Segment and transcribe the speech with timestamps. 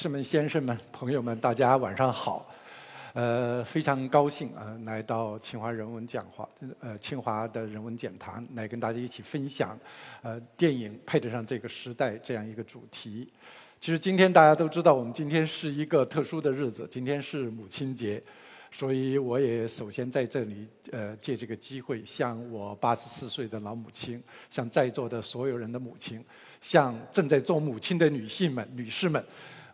[0.00, 2.50] 士们、先生们、朋友们，大家晚上好。
[3.12, 9.78] 呃，非常高兴啊，来到清华人文讲话，呃，清华的人文讲坛，来跟大家一起分享，
[10.22, 13.30] 呃，电影配得上这个时代这样一个主题。
[13.78, 18.22] 其实今天大家都知道，我们今天是一个特殊的日子，今天是母亲节，
[18.70, 26.24] 所以我也首先在这里，呃，借这个机会，向我八十四岁的老母亲，向在座的所有人的母亲，
[26.62, 29.22] 向正在做母亲的女性们、女士们。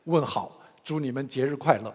[0.06, 1.92] 问好，祝你们节日快乐。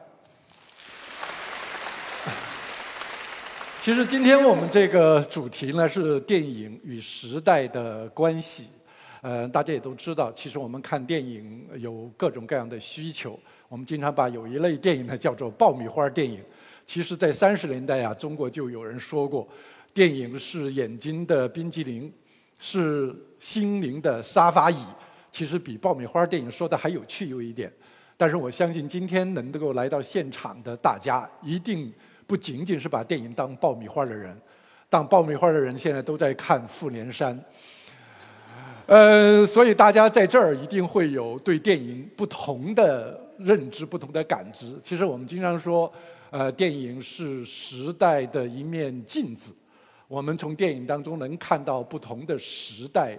[3.81, 8.67] 其实今天我们这个主题呢是电影与时代的关系。
[9.21, 13.39] 呃，大家也都知道，其实我们看电影有各种各样的需求。
[13.69, 16.43] 我们经常把有一类电影呢叫做爆米花电影。
[16.85, 19.47] 其实，在三十年代啊，中国就有人说过，
[19.93, 22.11] 电影是眼睛的冰激凌，
[22.59, 24.83] 是心灵的沙发椅。
[25.31, 27.71] 其实比爆米花电影说的还有趣有一点。
[28.21, 31.91] 但是我相信，今天能够来到现场的大家，一定
[32.27, 34.39] 不仅仅是把电影当爆米花的人。
[34.89, 37.35] 当爆米花的人现在都在看《复联三》，
[38.85, 44.77] 呃，所以大家在这儿一定会有对电影不同的认知、不同的感知。
[44.83, 45.91] 其实我们经常说，
[46.29, 49.51] 呃，电影是时代的一面镜子。
[50.07, 53.17] 我们从电影当中能看到不同的时代、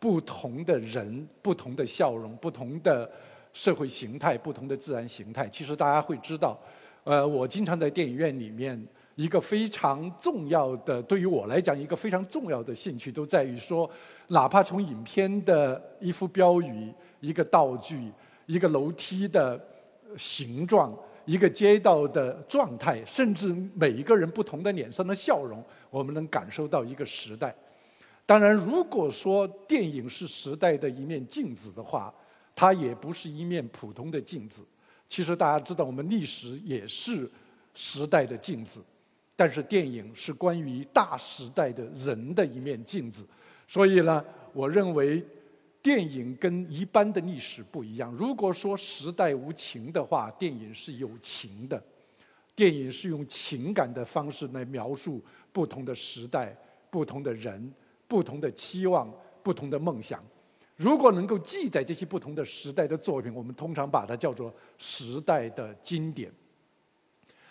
[0.00, 3.08] 不同的人、不同的笑容、不同的。
[3.52, 6.58] 社会形态不同的自然形态，其实大家会知道，
[7.04, 8.80] 呃，我经常在电影院里面，
[9.16, 13.90] 一个非常重要的，对于我来讲，一个非常重要的兴趣，都在于说，
[14.28, 18.10] 哪怕从影片的一幅标语、一个道具、
[18.46, 19.60] 一个楼梯的
[20.16, 27.54] 形状、一个街道的状态，甚至每一个人不同的脸上的笑容，我们能感受到一个时代。
[28.24, 32.14] 当然，如果说电影是时代的一面镜子的话，
[32.60, 34.62] 它也不是一面普通的镜子。
[35.08, 37.26] 其实大家知道，我们历史也是
[37.72, 38.84] 时代的镜子，
[39.34, 43.26] 但是电影是关于大时代的人的一面镜子。
[43.66, 44.22] 所以呢，
[44.52, 45.24] 我认为
[45.80, 48.12] 电影跟一般的历史不一样。
[48.12, 51.82] 如果说时代无情的话，电影是有情的。
[52.54, 56.54] 电影是用情感的方式来描述不同的时代、
[56.90, 57.72] 不同的人、
[58.06, 59.10] 不同的期望、
[59.42, 60.22] 不同的梦想。
[60.80, 66.32] 如果能够记载这些不同的时代的作品，我们通常把它叫做时代的经典。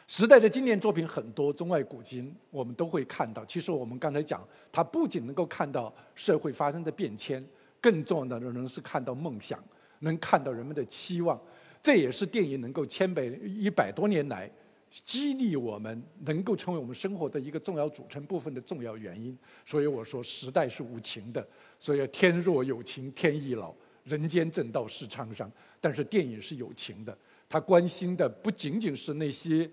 [0.07, 3.45] 时代的经典作品很多，中外古今我们都会看到。
[3.45, 7.45] 其实我们刚才讲，它不仅能够看到社会发生的变迁，
[7.79, 9.63] 更重要的仍是看到梦想，
[9.99, 11.39] 能看到人们的期望。
[11.83, 14.49] 这也是电影能够千百一百多年来
[14.89, 19.37] 激励我们，能够成为我们生活的一个重要组成部分的重要原因。
[19.65, 21.45] 所以我说，时代是无情的。
[21.77, 23.73] 所以天若有情天亦老，
[24.03, 25.51] 人间正道是沧桑。
[25.79, 27.15] 但是电影是有情的，
[27.47, 29.69] 他关心的不仅仅是那些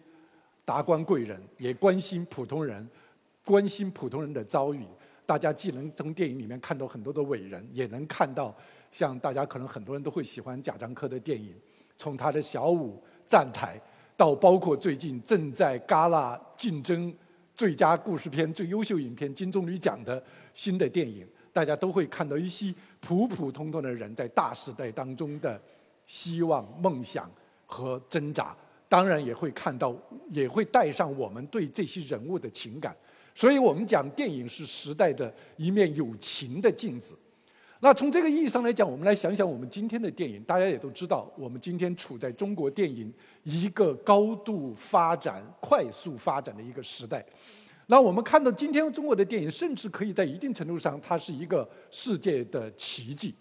[0.64, 2.86] 达官贵人，也关心普通人，
[3.44, 4.84] 关心普通人的遭遇。
[5.24, 8.54] 大家既能从电影里面看到很多的伟人，也能看到
[8.92, 11.52] 像大家可能很多人都会喜欢贾樟柯的电影，
[11.96, 13.80] 从他的小五站台，
[14.16, 17.14] 到包括最近正在戛纳竞争
[17.54, 20.22] 最佳故事片、最优秀影片金棕榈奖的
[20.52, 21.26] 新的电影。
[21.52, 25.58] 大家都会看到一些普普通通的人在大时代当中的
[26.06, 27.30] 希望、梦想
[27.64, 28.54] 和挣扎，
[28.90, 29.96] 当然也会看到，
[30.30, 32.94] 也会带上我们对这些人物的情感。
[33.34, 37.16] 所以我们讲电影是时代的一面有情的镜子。
[37.80, 47.24] 那从这个意义上来讲，我们来想想我们今天的电影，大家也都知道，我们今天处在中国电影一个高度发展、快速发展的一个时代。
[47.88, 53.34] 那我们看到今天中国的电影，甚至可以在一定程度上，它是一个世界的奇迹。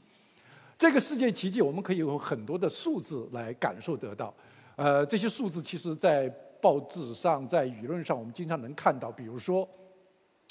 [0.77, 4.31] 这个世界奇迹，我们可以用很多的数字来感受得到。
[4.75, 6.27] 呃，这些数字其实，在
[6.61, 9.09] 报纸上、在舆论上，我们经常能看到。
[9.09, 9.67] 比如说，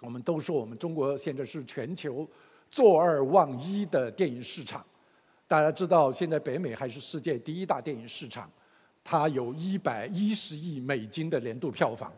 [0.03, 2.27] 我们都说我们中国现在是全球
[2.71, 4.85] 坐二望一的电影市场。
[5.47, 8.51] 大家知道，现在北美还是世界第一大电影市场，
[9.05, 12.13] 它有一百一十亿美金的年度票房。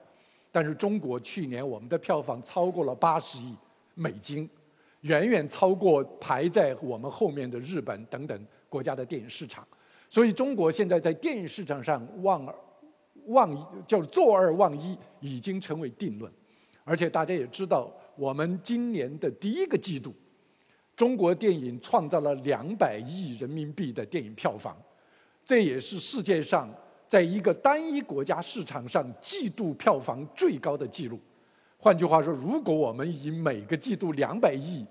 [0.50, 3.54] 但是中国去年我们的票房超过了八十亿
[3.94, 4.48] 美金，
[5.02, 9.66] 远远超过排在我们后面的日本等等国家的电影市场。
[10.08, 12.54] 所以中国现在在电影市场上望
[13.26, 16.32] 望一叫坐二望一已经成为定论。
[16.84, 20.14] 而且大家也知道，我们今年的第一个季度，
[20.96, 24.76] 中国电影创造了两百亿人民币的电影票房，
[25.44, 26.68] 这也是世界上。
[27.08, 31.20] 在一个单一国家市场上，季度票房最高的记录。
[31.78, 34.84] 换句话说，如果我们以每个季度两百亿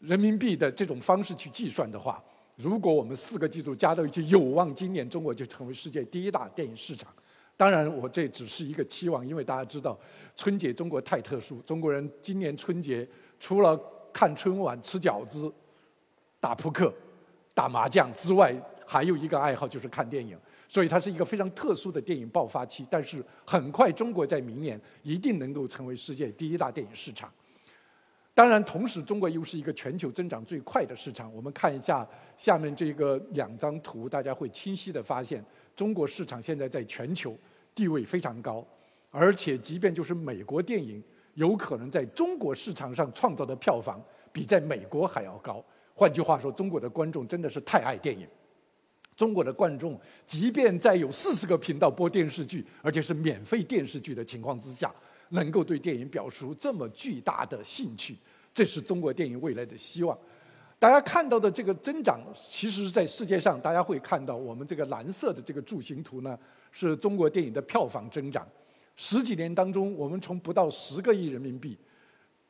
[0.00, 2.22] 人民币的这种方式去计算的话，
[2.56, 7.10] 如果我们四个季度加到一起，有望今年中国就成为世界第一大电影市场。
[7.56, 9.98] 当然，我这只是一个期望，因为大家知道，
[10.36, 13.08] 春节中国太特殊，中国人今年春节
[13.40, 13.80] 除了
[14.14, 15.52] 看春晚、吃饺子、
[16.40, 16.90] 打扑克、
[17.52, 18.54] 打麻将之外，
[18.86, 20.38] 还有一个爱好就是看电影。
[20.66, 22.86] 所以它是一个非常特殊的电影爆发期。
[22.90, 27.30] 但是很快，中国在明年一定能够成为世界第一大电影市场。
[28.32, 31.32] 当然，同时中国又是一个全球增长最快的市场。
[31.32, 32.04] 我们看一下
[32.36, 35.44] 下面这个两张图，大家会清晰的发现，
[35.76, 37.38] 中国市场现在在全球
[37.74, 38.66] 地位非常高，
[39.10, 41.00] 而且即便就是美国电影，
[41.34, 44.02] 有可能在中国市场上创造的票房
[44.32, 45.64] 比在美国还要高。
[45.94, 48.26] 换句话说，中国的观众真的是太爱电影。
[49.16, 54.92] 中国的观众，即便在有四十个频道播电视剧，而且是免费电视剧的情况之下。
[55.30, 58.16] 能够对电影表示出这么巨大的兴趣，
[58.52, 60.16] 这是中国电影未来的希望。
[60.78, 66.38] 大家看到的这个增长，其实是在世界上，大家会看到我们这个蓝色的这个柱形图呢，
[66.70, 68.46] 是中国电影的票房增长。
[68.96, 71.76] 十几年当中，我们从不到十个亿人民币，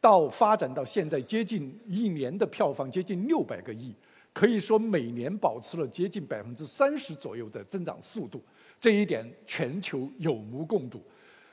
[0.00, 3.94] 到发展到现在接近一年的票房接近六百个亿，
[4.32, 8.42] 可以说每年保持了接近百分之三十左右的增长速度。
[8.80, 11.02] 这一点全球有目共睹。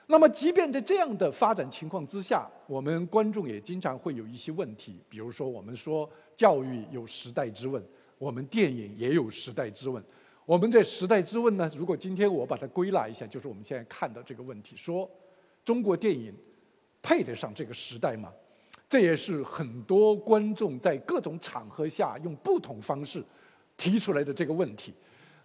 [0.08, 5.00] 那么，即便在这样的发展情况之下，我们观众也经常会有一些问题。
[5.08, 7.82] 比如说，我们说教育有时代之问，
[8.18, 10.04] 我们电影也有时代之问。
[10.46, 15.10] 我们这时代之问呢，如果今天我把它归纳一下，就是我们现在看到这个问题：说
[15.64, 16.34] 中国电影
[17.02, 18.32] 配得上这个时代吗？
[18.90, 23.24] 这也是很多观众在各种场合下用不同方式
[23.78, 24.94] 提出来的这个问题。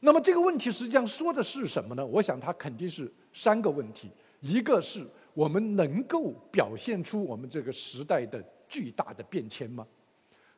[0.00, 2.04] 那么，这个问题实际上说的是什么呢？
[2.04, 4.10] 我想，它肯定是三个问题。
[4.40, 9.86] 一个是我们能够表现出我们这个时代的巨大的变迁吗？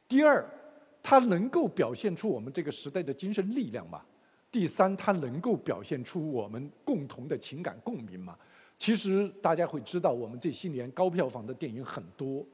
[0.08, 0.48] 第二，
[1.02, 4.00] 它能够表现出我们这个时代的精神力量吗？
[4.50, 8.36] 第三，它能够表现出我们共同的情感共鸣吗？
[8.78, 12.46] 其实大家会知道，我们这些年高票房的电影很多，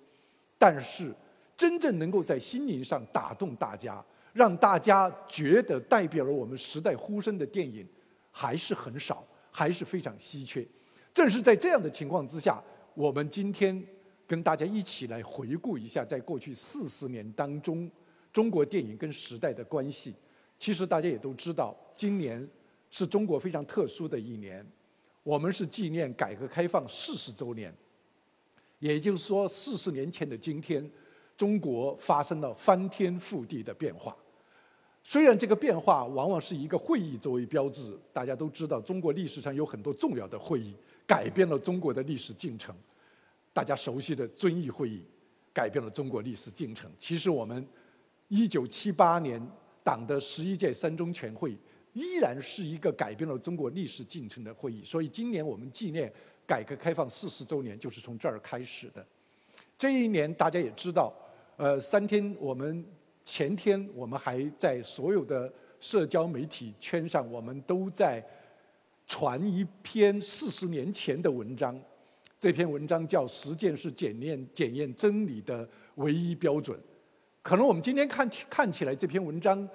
[0.59, 1.15] 但是
[1.57, 7.87] 真正能够在心灵上打动大家，让大家觉得代表了我们时代呼声的电影，
[8.31, 10.67] 还是很少，还是非常稀缺。
[11.13, 12.61] 正是在这样的情况之下，
[12.95, 13.81] 我们今天
[14.27, 17.89] 跟大家一起来回顾一下，在过去四十年当中，
[18.33, 20.13] 中国电影跟时代的关系。
[20.65, 22.49] 其实大家也都知道，今年
[22.89, 24.67] 是中国非常特殊的一年，
[25.23, 27.71] 我们是纪念改革开放四十周年。
[28.79, 30.91] 也就是说，四十年前的今天，
[31.37, 34.17] 中国发生了翻天覆地的变化。
[35.03, 40.75] 虽然这个变化往往是一个会议作为标志，大家都知道，中国历史上有很多重要的会议。
[41.07, 42.75] 改变了中国的历史进程，
[43.53, 45.03] 大家熟悉的遵义会议，
[45.53, 46.91] 改变了中国历史进程。
[46.99, 47.69] 其实我们
[48.29, 49.47] 一九七八年
[49.85, 51.57] 党的十一届三中全会，
[51.93, 54.83] 依然是一个改变了中国历史进程的会议。
[54.85, 56.13] 所以今年我们纪念
[56.45, 59.07] 改革开放四十周年，就是从这儿开始的。
[59.79, 61.15] 这一年大家也知道，
[61.57, 62.85] 呃，三天我们
[63.23, 68.25] 前天我们还在所有的社交媒体圈上，我们都在。
[69.07, 71.79] 传一篇四十年前的文章，
[72.41, 76.81] 这篇文章叫“实践是检验检验真理的唯一标准”。
[77.45, 79.69] 可能我们今天看看起来这篇文章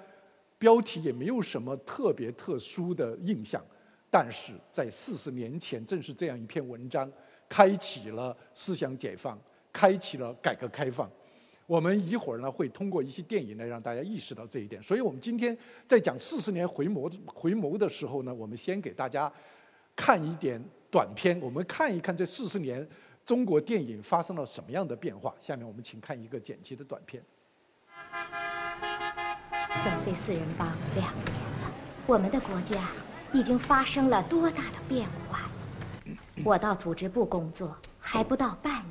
[0.58, 3.64] 标题也没有什么特别特殊的印象，
[4.10, 7.08] 但是在四十年前，正是这样一篇文章，
[7.48, 9.38] 开启了思想解放，
[9.72, 11.08] 开启了改革开放。
[11.68, 19.32] 我们一会儿呢会通过一些电影来让大家意识到这一点，所以我们今天在讲四十年回眸回眸的时候呢，我们先给大家
[19.94, 20.60] 看一点
[20.90, 22.84] 短片，我们看一看这四十年
[23.24, 25.32] 中国电影发生了什么样的变化。
[25.38, 27.24] 下面我们请看一个剪辑的短片。
[29.84, 31.72] 粉碎四人帮两年了，
[32.06, 32.88] 我们的国家
[33.32, 35.48] 已经发生了多大的变化？
[36.44, 38.86] 我到组织部工作还不到半年。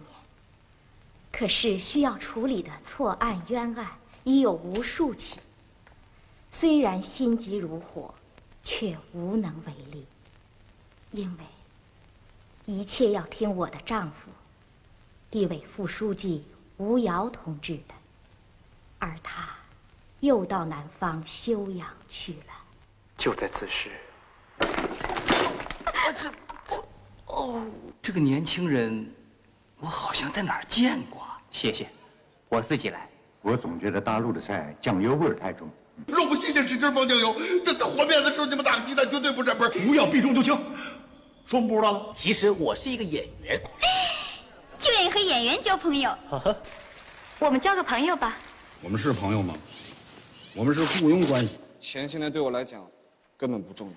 [1.31, 3.87] 可是需要处理的错案冤案
[4.23, 5.39] 已有无数起，
[6.51, 8.13] 虽然心急如火，
[8.61, 10.05] 却无能为力，
[11.11, 11.45] 因为
[12.65, 14.31] 一切要听我的丈夫，
[15.31, 16.43] 地委副书记
[16.77, 17.95] 吴瑶同志的，
[18.99, 19.49] 而他
[20.19, 22.53] 又到南方休养去了。
[23.17, 23.89] 就在此时，
[24.59, 26.31] 这这
[27.25, 27.61] 哦，
[28.01, 29.09] 这个年轻人，
[29.79, 31.25] 我好像在哪儿见过。
[31.51, 31.87] 谢谢，
[32.49, 33.09] 我自己来。
[33.41, 35.69] 我总觉得大陆的菜酱油味儿太重。
[36.07, 37.33] 肉不新鲜使劲放酱油，
[37.65, 40.57] 这这和面的时候你们打个鸡蛋绝对不沾边不要避重就轻，
[41.45, 42.11] 说不知道了。
[42.13, 43.61] 其实我是一个演员，
[44.77, 46.13] 就愿意和演员交朋友。
[47.39, 48.37] 我们交个朋友吧。
[48.81, 49.53] 我们是朋友吗？
[50.55, 51.59] 我们是雇佣关系。
[51.79, 52.89] 钱现在对我来讲
[53.37, 53.93] 根本不重要。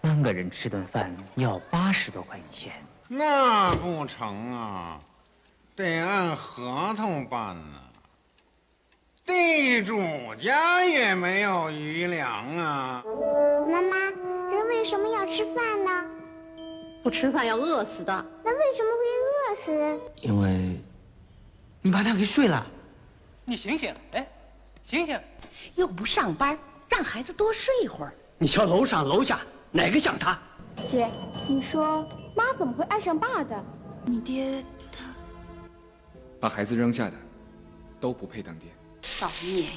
[0.00, 5.00] 三个人吃顿饭要八十多块钱，那不成啊，
[5.76, 7.78] 得按合同办呢。
[9.24, 9.96] 地主
[10.34, 13.04] 家也没有余粮啊。
[13.70, 13.96] 妈妈，
[14.50, 16.04] 人为什么要吃饭呢？
[17.04, 18.26] 不吃饭要饿死的。
[18.44, 20.00] 那为什么会饿死？
[20.22, 20.76] 因为，
[21.80, 22.66] 你把他给睡了。
[23.52, 24.26] 你醒醒，哎，
[24.82, 25.20] 醒醒！
[25.74, 28.14] 又不上班，让孩子多睡一会儿。
[28.38, 29.40] 你瞧楼上楼下
[29.70, 30.40] 哪个像他？
[30.88, 31.06] 姐，
[31.46, 32.02] 你说
[32.34, 33.62] 妈怎么会爱上爸的？
[34.06, 35.04] 你爹他
[36.40, 37.12] 把孩子扔下的，
[38.00, 38.70] 都不配当爹。
[39.20, 39.70] 造孽呀！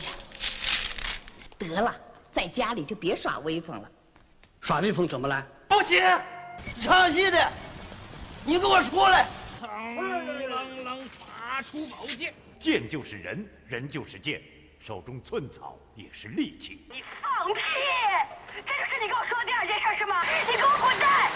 [1.58, 1.94] 得了，
[2.32, 3.91] 在家里就别耍威风了。
[4.62, 5.46] 耍威风怎么了？
[5.67, 6.01] 不行，
[6.79, 7.51] 唱戏的，
[8.46, 9.27] 你给我出来！
[9.60, 14.41] 唐郎郎拔出宝剑，剑就是人，人就是剑，
[14.79, 16.85] 手中寸草也是利器。
[16.89, 17.62] 你放屁！
[18.55, 20.21] 这就是你跟我说的第二件事是吗？
[20.50, 21.31] 你给我滚蛋！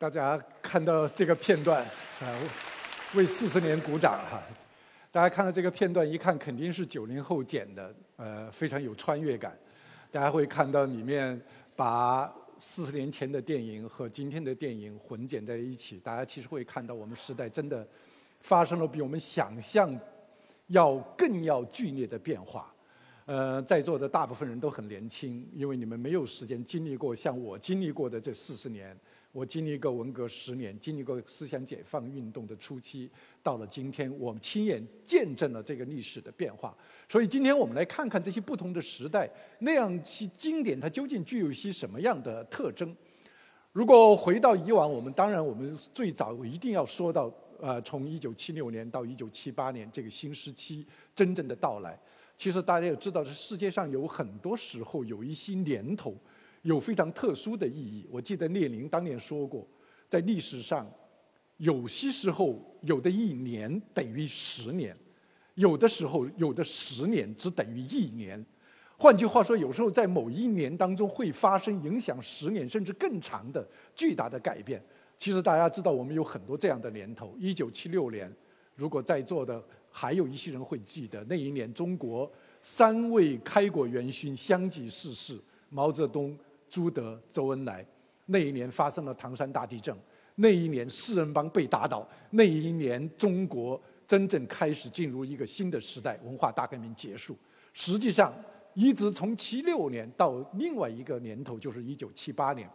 [0.05, 1.81] 大家看到这个片段，
[2.21, 2.29] 啊，
[3.15, 4.39] 为四十年鼓掌哈！
[5.11, 9.57] 大家看到这个片段，一看肯定是九零后剪的，呃，非常有穿越感。
[10.11, 11.41] 大家会看到里面
[11.75, 17.83] 把四十年前的电影和今天的电影混剪在一起，大家其实会看到我们时代真的
[18.41, 19.99] 发生了比我们想象
[20.67, 22.71] 要更要剧烈的变化。
[23.25, 28.95] 呃，在座的大部分人都很年轻，因为你们没有时间经历过像我经历过的这四十年。
[29.35, 33.11] 我经历过文革十年，经历过思想解放运动的初期，
[33.43, 36.73] 到了今天，我们亲眼见证了这个历史的变化。
[37.09, 42.95] 所以，今天我们来看看这些不同的时代，那样些经典它究竟具有一些什么样的特征？
[43.73, 51.99] 如果回到以往，我们当然我们最早一定要说到，呃，从一九七六年到一九七八年这个新时期真正的到来。
[52.37, 56.15] 其实大家也知道，这世界上有很多时候有一些年头。
[56.65, 58.07] 有非常特殊的意义。
[58.09, 59.67] 我记得列宁当年说过，
[60.09, 60.91] 在历史上，
[61.57, 64.97] 有些时候有的一年等于十年，
[65.53, 68.43] 有的时候有的十年只等于一年。
[68.97, 74.83] 换句话说，有时候在某一年当中会发生影响十年甚至更长的巨大的改变。
[75.19, 77.35] 其实大家知道，我们有很多这样的年头。
[77.37, 78.33] 一九七六年，
[78.73, 82.31] 如果在座的还有一些人会记得，那一年中国
[82.63, 85.37] 三位开国元勋相继逝世，
[85.69, 86.35] 毛泽东。
[86.75, 87.85] 朱德、周恩来，
[88.25, 89.95] 那一年发生了唐山大地震，
[90.35, 97.37] 那一年四人帮被打倒，那一年中国真正开始进入一个新的时代，文化大革命结束。
[97.71, 98.33] 实际上，
[98.73, 102.69] 一直从七六年到另外一个年头，就是一九七八年。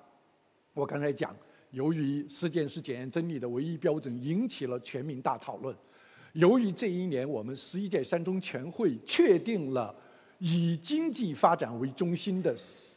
[0.73, 1.37] 我刚才讲，
[1.73, 5.77] 由于实践是检验真理的唯一标准，引起了全民大讨论。
[6.33, 9.95] 由于这一年，我们十一届三中全会确定了
[10.41, 12.53] 以经济发展为中心的。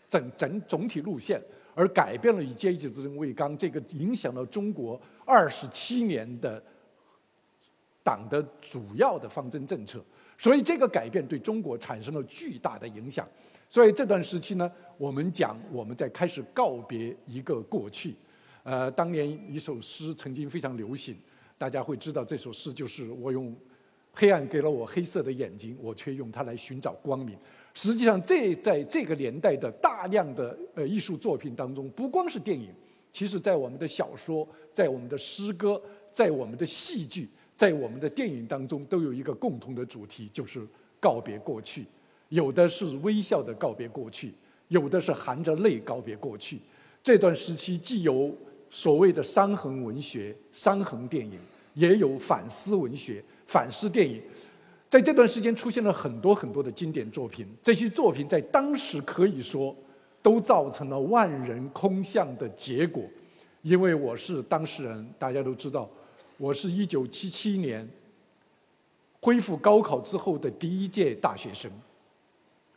[0.09, 1.41] 整整总体路线，
[1.73, 6.63] 而改变了以阶级斗争为纲，这个影响了中国二十七年的
[8.03, 10.05] 党的主要的方针政策，
[10.37, 13.27] 所以这个改变对中国产生了巨大的影响。
[13.67, 18.15] 所以这段时期呢，我们讲我们在开始告别一个过去。
[18.61, 21.17] 呃，当年一首诗曾经非常流行，
[21.57, 23.51] 大家会知道这首诗就是我用
[24.13, 27.35] 黑暗给了我黑色的眼睛，我却用它来寻找光明。
[27.73, 32.69] 实际上，这在这个年代的大量的呃艺术作品当中，不光是电影，
[33.11, 40.61] 其实在我们的小说、在我们的诗歌、在我们的戏剧、在我们的电影当中，都有一个共同的主题，就是
[40.99, 41.85] 告别过去。
[42.29, 44.31] 有的是微笑的告别过去，
[44.67, 46.59] 有的是含着泪告别过去。
[47.03, 48.31] 这段时期既有
[48.69, 51.39] 所谓的伤痕文学、伤痕电影，
[51.73, 54.19] 也有反思文学、反思电影。
[54.89, 59.75] 在这段时间出现了很多很多的经典作品，这些作品在当时可以说
[60.23, 63.03] 都造成了万人空巷的结果。
[63.61, 65.87] 因为我是当事人，大家都知道，
[66.37, 67.87] 我是一九七七年
[69.21, 71.71] 恢复高考之后的第一届大学生。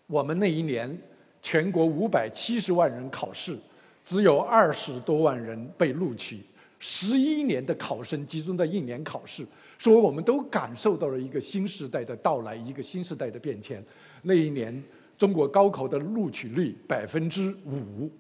[0.07, 0.97] 我们那一年
[1.43, 3.59] 全国五百七十万人考试，
[4.05, 6.41] 只有二十多万人被录取，
[6.79, 9.45] 十一年的考生集中在一年考试。
[9.79, 13.85] 所以我们都感受到了一个新时代的到来，一个新时代的变迁。
[14.23, 14.83] 那一年，
[15.17, 18.11] 中国高考的录取率百分之五，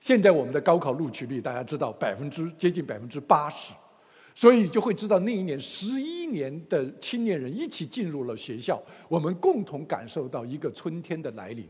[0.00, 3.72] 现在我们的高考录取率大家知道百分之接近百分之八十，
[4.34, 11.66] 所以就会知道那一年十一年的青年人一起进入了学校，我们共同感受到一个春天的来临。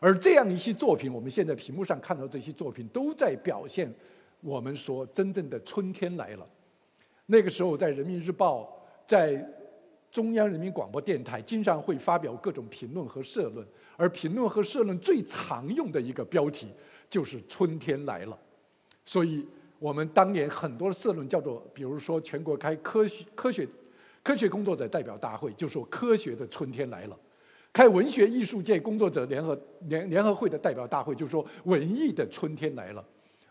[0.00, 3.92] 而这样一些作品，我们现在屏幕上看到这些作品，都在表现
[4.40, 6.46] 我们说真正的春天来了。
[7.26, 8.68] 那个时候，在人民日报，
[9.06, 9.44] 在
[10.10, 13.66] 中央人民广播电台，经常会发表各种评论和社论。
[13.96, 16.68] 而评论和社论最常用的一个标题
[17.08, 18.38] 就是“春天来了”，
[19.04, 19.44] 所以
[19.78, 23.66] 我们当年很多社论叫做，比如说全国开科学科学
[24.22, 27.16] 科学工作者代表大会，就说科学的春天来了；
[27.72, 33.04] 开文学艺术界工作者联合联联合会的代表大会，就说文艺的春天来了。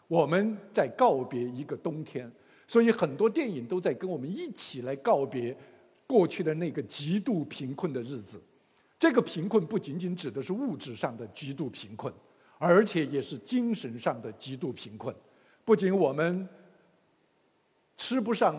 [0.08, 2.32] 我们在告别一个冬天，
[2.68, 5.56] 所以很多电影都在跟我们一起来告别
[6.08, 8.42] 过去的那个极度贫困的日子。
[8.98, 12.12] 这个贫困不仅仅指的是物质上的极度贫困，
[12.58, 15.14] 而且也是精神上的极度贫困。
[15.64, 16.48] 不仅我们
[17.98, 18.56] 吃不上，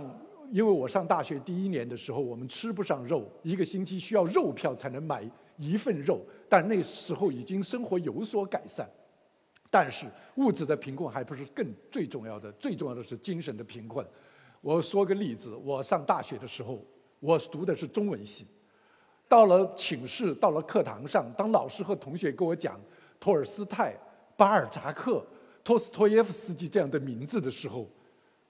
[0.50, 6.20] 因为我上大学第一年的时候，我们吃不上肉，一个星期需要肉票才能买一份肉。
[6.48, 8.88] 但那时候已经生活有所改善，
[9.70, 10.06] 但是
[10.36, 14.06] 物质的贫困还不是更最重要的，最重要的是精神的贫困。
[14.60, 16.82] 我说个例子，我上大学的时候，
[17.20, 18.46] 我读的是中文系。
[19.28, 22.80] 到了寝室，到了课堂上，当老师和同学跟我讲
[23.18, 23.96] 托尔斯泰、
[24.36, 25.24] 巴尔扎克、
[25.64, 27.88] 托斯托耶夫斯基这样的名字的时候，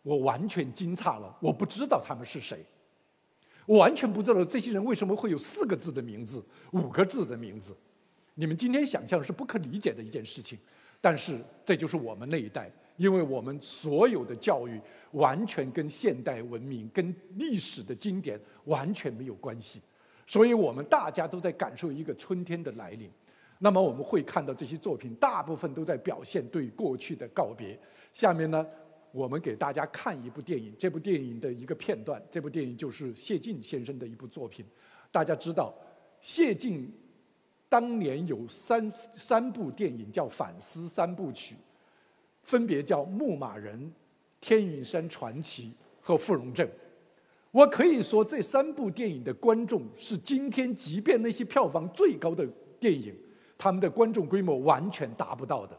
[0.02, 1.34] 我完全惊诧了。
[1.40, 2.62] 我不知道他们是谁，
[3.64, 7.74] 我完全不知道这些人为什么会有四个字的名字、五个字的名字。
[8.34, 10.58] 你们今天想象是不可理解的一件事情，
[11.00, 14.80] 但是这就是我们那一代，因为我们所有的教育
[15.12, 19.80] 完全跟现代文明、跟历史的经典完全没有关系。
[20.26, 23.08] 所以我们大家都在感受一个春天的来临，
[23.58, 27.78] 那么我们会看到这些作品，大部分都在表现对过去的告别。
[28.12, 28.66] 下面呢，
[29.12, 34.66] 我们给大家看一部电影，这部电影的一个片段，这部电影就是谢晋先生的一部作品。
[35.12, 35.72] 大家知道，
[36.20, 36.92] 谢晋
[37.68, 41.56] 当年有三三部电影叫反思三部曲，
[42.42, 43.78] 分别叫《牧马人》
[44.40, 46.66] 《天云山传奇》和《芙蓉镇》。
[47.50, 52.46] 我可以说，这三部电影的观众是今天即便那些票房最高的
[52.78, 53.14] 电影，
[53.56, 55.76] 他们的观众规模完全达不到的。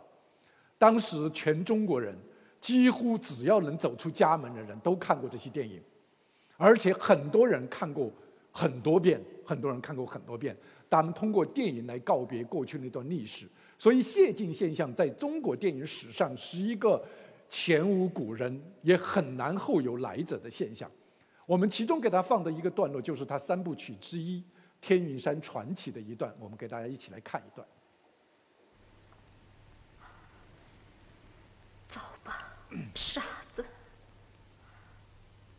[0.78, 2.16] 当时全中国人
[2.60, 5.82] 几乎只要能走出家门的人都看过这些电影，
[6.58, 8.12] 而且很多人看过
[8.52, 10.58] 很多遍，很多人看过很多遍。
[10.90, 13.48] 他们通过电影来告别过去那段历史，
[13.78, 17.04] 所以谢晋现象在中国电影史上是一个
[17.50, 20.90] 前无古人也很难后有来者的现象。
[21.46, 24.42] 我们其中给他放的一个段落，就是他三部曲之一
[24.82, 27.68] 《天云山传奇》的一段，我们给大家一起来看一段。
[31.88, 32.54] 走吧，
[32.94, 33.24] 傻
[33.56, 33.66] 子。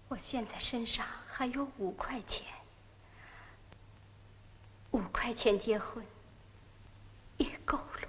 [0.08, 2.46] 我现在身上还有五块钱，
[4.98, 6.04] 五块钱结婚
[7.36, 8.08] 也够了。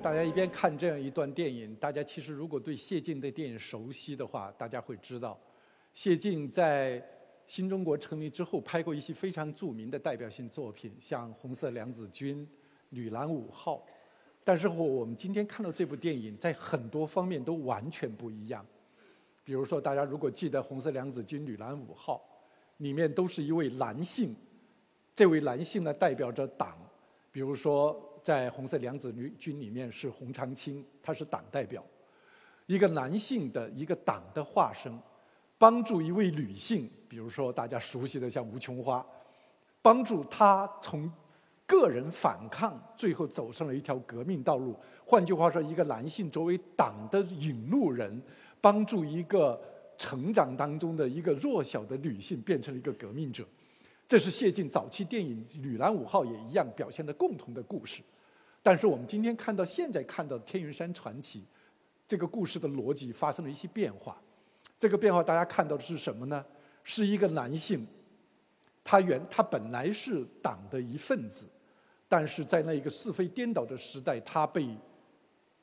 [0.00, 5.38] 大家一边看这样一段电影，大家其实如果对谢晋的电影熟悉的话，大家会知道，
[5.92, 7.04] 谢晋在
[7.46, 12.38] 新中国成立之后拍过一些非常著名的代表性作品，像《红色娘子军》
[12.90, 13.76] 《女郎五号》。
[14.44, 18.64] 但是我们今天看到这部电影，在很多方面都完全不一样。
[19.42, 22.24] 比如说，大家如果记得《红色娘子军》《女郎五号》，
[22.82, 24.34] 里面都是一位男性，
[25.12, 26.78] 这位男性呢代表着党，
[27.32, 28.04] 比如说。
[28.22, 31.84] 在红色娘子军里面是洪长青，他是党代表，
[32.66, 34.92] 一个男性的一个党的化身。
[35.60, 39.04] 帮助一位女性，比如说大家熟悉的像吴琼花，
[39.82, 41.12] 帮助她从
[41.66, 44.76] 个人反抗，最后走上了一条革命道路。
[45.04, 48.22] 换句话说，一个男性作为党的引路人，
[48.60, 49.60] 帮助一个
[49.96, 53.44] 成长当中的一个弱小的女性变成了一个革命者。
[54.08, 58.02] 这是谢晋早期电影《女篮五号》也一样表现的共同的故事。
[58.62, 61.40] 但是我们今天看到现在看到的《天云山传奇》，
[62.08, 64.18] 这个故事的逻辑发生了一些变化。
[64.78, 66.42] 这个变化大家看到的是什么呢？
[66.82, 67.86] 是一个男性，
[68.82, 71.46] 他原他本来是党的一份子，
[72.08, 74.74] 但是在那一个是非颠倒的时代，他被。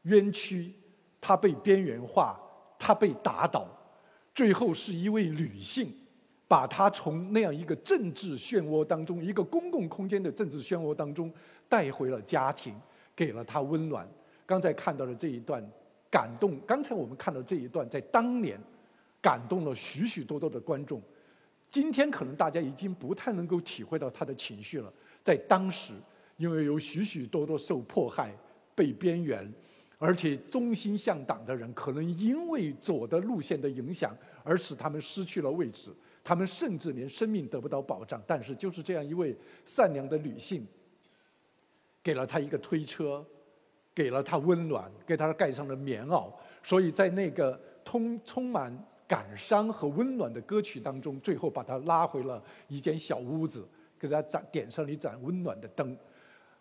[0.04, 0.72] 冤屈，
[1.20, 2.40] 他被边缘化，
[2.78, 3.68] 他被打倒，
[4.36, 5.92] 最后是一位女性，
[6.48, 11.32] 把他从那样一个政治漩涡当中，一个公共空间的政治漩涡当中
[11.68, 12.76] 带回了家庭，
[13.16, 14.08] 给了他温暖。
[14.46, 15.64] 刚才看到的这一段
[16.10, 18.60] 感动，刚才我们看到这一段，在当年
[19.22, 21.02] 感动了许许多多的观众。
[21.68, 25.94] 今天可能大家已经不太能够体会到他的情绪了，在当时，
[26.38, 28.32] 因为有许许多多受迫害、
[28.76, 29.52] 被边缘。
[29.98, 35.90] 而且忠心向党的人，可能因为左的路线的影响，而使他们失去了位置，
[36.26, 38.22] 他们甚至连生命得不到保障。
[38.28, 39.34] 但是就是这样一位
[39.64, 40.68] 善良的女性，
[42.04, 43.24] 给了他一个推车，
[43.94, 46.30] 给了他温暖，给他盖上了棉袄。
[46.64, 48.76] 所以在那个通充满
[49.08, 53.66] 感伤和温暖的歌曲当中，最后把他拉回了一间小屋子，
[54.00, 55.96] 给他展点上了一盏温暖的灯。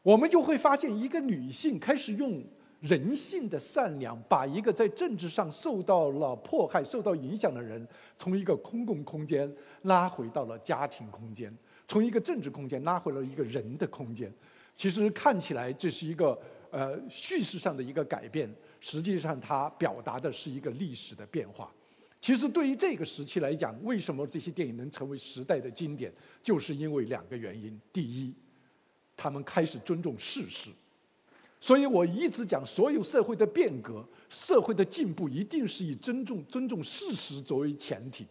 [0.02, 2.44] 我们就会发现，一个女性开始用。
[2.84, 9.50] 人性的善良，把一个在政治上受到了迫害、受到影响的人，从一个公共空间
[9.84, 11.50] 拉回到了家庭空间，
[11.88, 14.30] 从一个政治空间拉回了一个人的空间。
[14.76, 16.38] 其实看起来这是一个
[16.70, 21.72] 呃叙事上的一个改变，实际上它表达的是一个历史的变化。
[22.20, 28.34] 其实对于这个时期来讲，为什么这些电影能成为时代的经典，就是因为两个原因：第一，
[29.16, 30.70] 他们开始尊重事实。
[31.64, 38.26] 所以我一直讲，所有社会的变革、社会的进步，一定是以尊重尊重事实作为前提，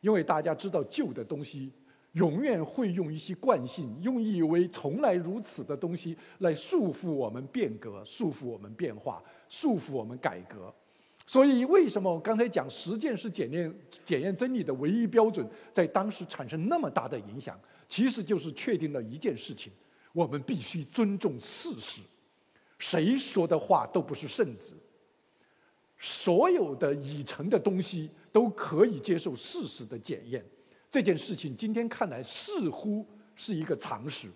[0.00, 1.70] 因为大家知道，旧的东西
[2.12, 10.72] 永远会用一些惯性，用以为从来如此的东西来束缚我们变革、束缚我们变化、束缚我们改革。
[11.26, 13.70] 所以，为什么我刚才讲实践是检验
[14.02, 19.70] 检验真理的唯一标准，在当时产生那么大的影响，其实就是确定了一件事情：
[20.14, 22.00] 我们必须尊重事实。
[22.78, 24.72] 谁说的话都不是圣旨，
[25.98, 30.44] 所有的已成的东西都可以接受事实的检验。
[30.88, 34.28] 这件事情今天看来似乎是一个常识，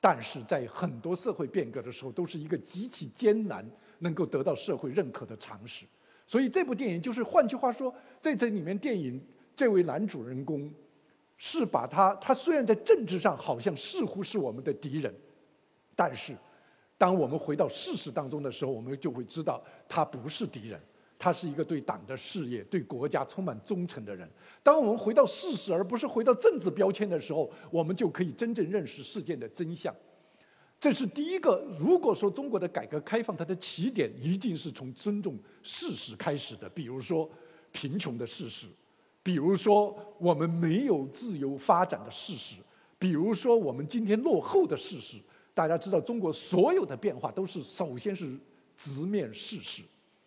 [0.00, 3.64] 但是在很多社会变革的时候，都是一个极其艰难
[4.00, 5.86] 能够得到社会认可的常识。
[6.26, 10.68] 所以这部电影就是，换句话说，在这里面，电影这位男主人公
[11.36, 15.14] 是把他，他虽然在政治上好像似乎是我们的敌人，
[15.94, 16.36] 但是。
[16.98, 20.80] 当我们回到事实当中的时候，我们就会知道他不是敌人，
[21.16, 24.28] 他是一个对党的事业、对国家充满忠诚的人。
[24.64, 29.94] 当我们回到事实，而不是回到政治标签的时候，我们就可以真正认识事件的真相。
[30.80, 31.64] 这是第一个。
[31.78, 37.30] 如果说中国的改革开放，它的起点一定是从尊重事实开始的，比如说
[37.70, 38.66] 贫穷的事实，
[39.22, 42.56] 比如说我们没有自由发展的事实，
[42.98, 45.16] 比如说我们今天落后的事实。
[45.58, 48.38] 大家知道，中国所有的变化都是首先是
[48.76, 49.82] 直面事实，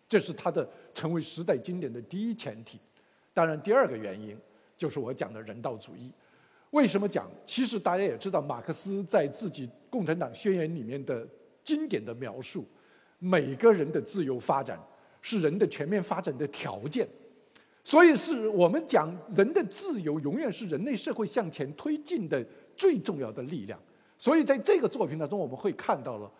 [0.06, 2.78] 这是它的成为时代经典的第一前提。
[3.32, 4.36] 当然，第二个原因
[4.76, 6.12] 就是我讲的人道主义。
[6.72, 7.30] 为什么讲？
[7.46, 11.26] 其实大家也知道，马克思在自己《共产党宣言》里面的
[11.64, 12.66] 经典的描述：
[13.18, 14.78] 每个人的自由发展
[15.22, 17.08] 是人的全面发展的条件。
[17.82, 23.80] 所以，是我们讲人的自由永远是人类社会向前推进的最重要的力量。
[24.22, 26.30] 所以，在这个作品当中，我们会看到了，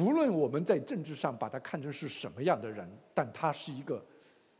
[0.00, 4.04] 无论我们在政治上把他看成是什么样的人，但他是一个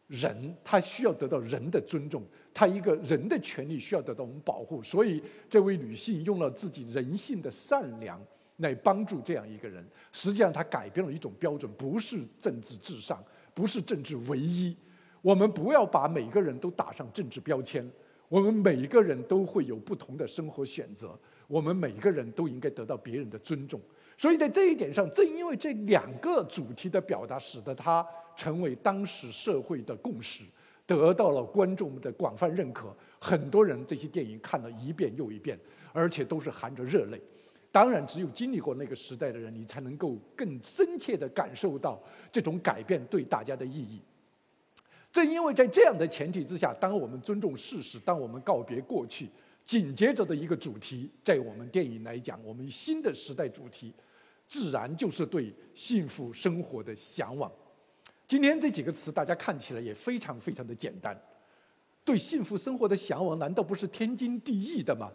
[0.06, 4.80] 人，他需要得到人的尊重，他一个人的权利需要得到我们保护。
[4.84, 8.24] 所以，这位女性用了自己人性的善良
[8.58, 13.20] 来帮助这样一个人，实际上她改变了一种标准，不是政治至上，
[13.52, 14.76] 不是政治唯一。
[15.22, 17.84] 我们不要把每个人都打上政治标签，
[18.28, 21.18] 我们每一个人都会有不同的生活选择。
[21.46, 23.80] 我们每个人都应该得到别人的尊重，
[24.16, 30.44] 所以在这一点上，正因为这两个主题的表达，使得它成为当时社会的共识，
[30.86, 32.94] 得到了观众们的广泛认可。
[33.20, 35.58] 很多人这些电影看了一遍又一遍，
[35.92, 37.20] 而且都是含着热泪。
[37.70, 44.00] 当然，只有经历过那个时代的人，你才能够更深切地感受到这种改变对大家的意义。
[45.10, 49.28] 正因为在这样的前提之下，当我们尊重事实，当我们告别过去，
[49.64, 53.92] 紧接着的一个主题，在我们电影来讲，我们新的时代主题，
[54.46, 57.50] 自然就是对幸福生活的向往。
[58.26, 61.18] 今天这几个词，大家看起来也非常非常的简单。
[62.04, 65.10] 对幸福生活的向往，难道不是天经地义的吗？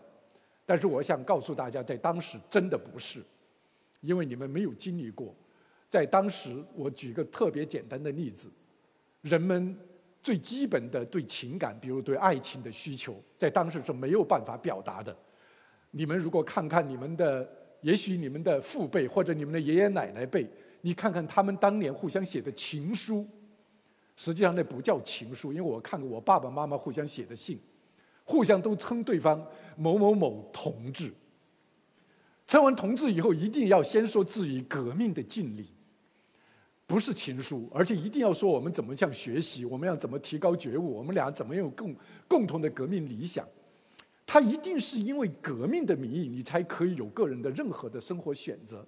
[0.65, 3.23] 但是我想告诉大家，在当时真的不是，
[4.01, 5.35] 因为你们没有经历过。
[5.87, 8.51] 在当时，我举个特别简单的例子，
[9.21, 9.77] 人们。
[10.21, 15.15] 最基本的对情感，比如对爱情的需求，在当时是没有办法表达的。
[15.91, 17.49] 你们如果看看你们的，
[17.81, 20.47] 也许你们的父辈或者你们的爷爷奶奶辈，
[20.81, 23.25] 你看看他们当年互相写的情书，
[24.15, 27.57] 实际上那不叫情书，因为我看过我爸爸妈妈互相写的信，
[28.23, 29.43] 互相都称对方
[29.77, 31.11] 某某某同志。
[32.45, 35.69] 称完同志以后，一定要先说自己革命的敬礼。
[36.89, 41.95] 不是情书，而且一定要说我们怎么向学习，我们要怎么提高觉悟，我们俩怎么有共
[42.27, 43.47] 共同的革命理想。
[44.25, 48.83] 他一定是因为革命的名义，你才可以有个人的任何的生活选择。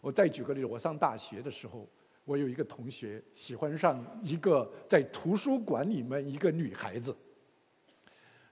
[0.00, 1.88] 我再举个例子，我上大学的时候，
[2.24, 7.12] 我有一个同学喜欢上一个在图书馆里面一个女孩子，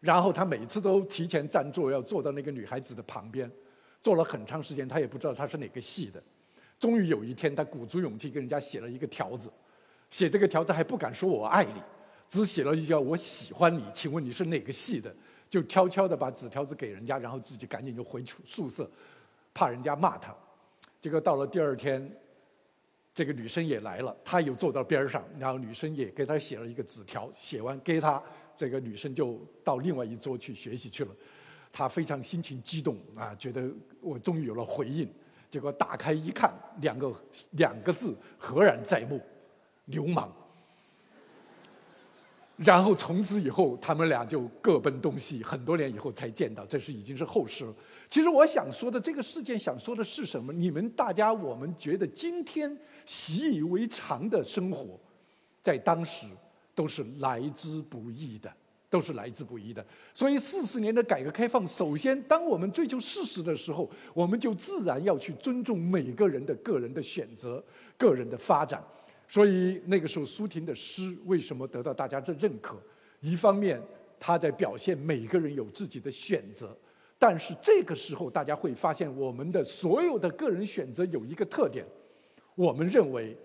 [0.01, 3.49] 然后他每次都提前占座，要坐到那个女孩子的旁边，
[4.03, 6.21] 坐了很长时间，他也不知道她是哪个系的。
[6.79, 9.51] 终于有一天，他鼓足勇气跟人家写了一个条子，
[10.11, 11.83] 写这个条子还不敢说我爱你，
[12.29, 15.14] 只写了一句我喜欢你，请问你是哪个系的？
[15.51, 18.88] 就悄悄地把纸条子给人家，然后自己赶紧就回宿宿舍，
[19.55, 20.35] 怕人家骂他。
[21.01, 22.11] 结果到了第二天，
[23.14, 28.23] 这个女生也来了，他又坐到边上，然后女生也给他写了一个纸条，写完给他，
[28.57, 31.11] 这个女生就到另外一桌去学习去了。
[31.73, 33.69] 他非常心情激动啊，觉得
[34.01, 35.09] 我终于有了回应。
[35.51, 37.13] 结果打开一看，两个
[37.53, 39.21] 两个字赫然在目：
[39.87, 40.33] 流氓。
[42.57, 45.45] 然后从此以后，他们俩就各奔东西。
[45.45, 47.75] 很多年以后才见到，这是已经是后事了。
[48.09, 50.53] 其实我想说的这个事件，想说的是什么？
[50.53, 54.99] 你们大家，我们觉得今天习以为常的生活，
[55.63, 56.27] 在当时
[56.75, 58.53] 都是来之不易的。
[58.90, 67.62] 都是来之不易的，所以四十年的改革开放，首先，当我们追求事实的时候，我们就自然要去尊重每个人的个人的选择、
[67.98, 68.83] 个人的发展。
[69.29, 72.77] 所以那个时候，苏婷的诗为什么得到大家的认可？
[73.20, 73.79] 一方面，
[74.18, 76.74] 他在表现每个人有自己的选择，
[77.18, 81.85] 但是这个时候，大家会发现，我们的所有的个人选择有一个特点：
[82.55, 83.37] 我们认为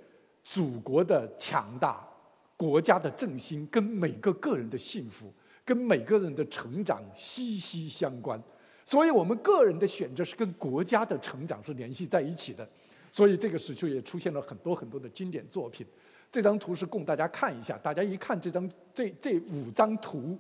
[0.41, 2.07] 祖国的强大。
[2.55, 5.33] 国家的振兴跟每个个人的幸福、
[5.65, 8.41] 跟每个人的成长息息相关，
[8.85, 12.67] 所以我们个人的选择是跟国家的成长是联系在一起的。
[13.11, 15.85] 所以这个时候也出现了很多很多的经典作品。
[16.31, 20.37] 这张图是供大家看一下，大家一看这张这这五张图，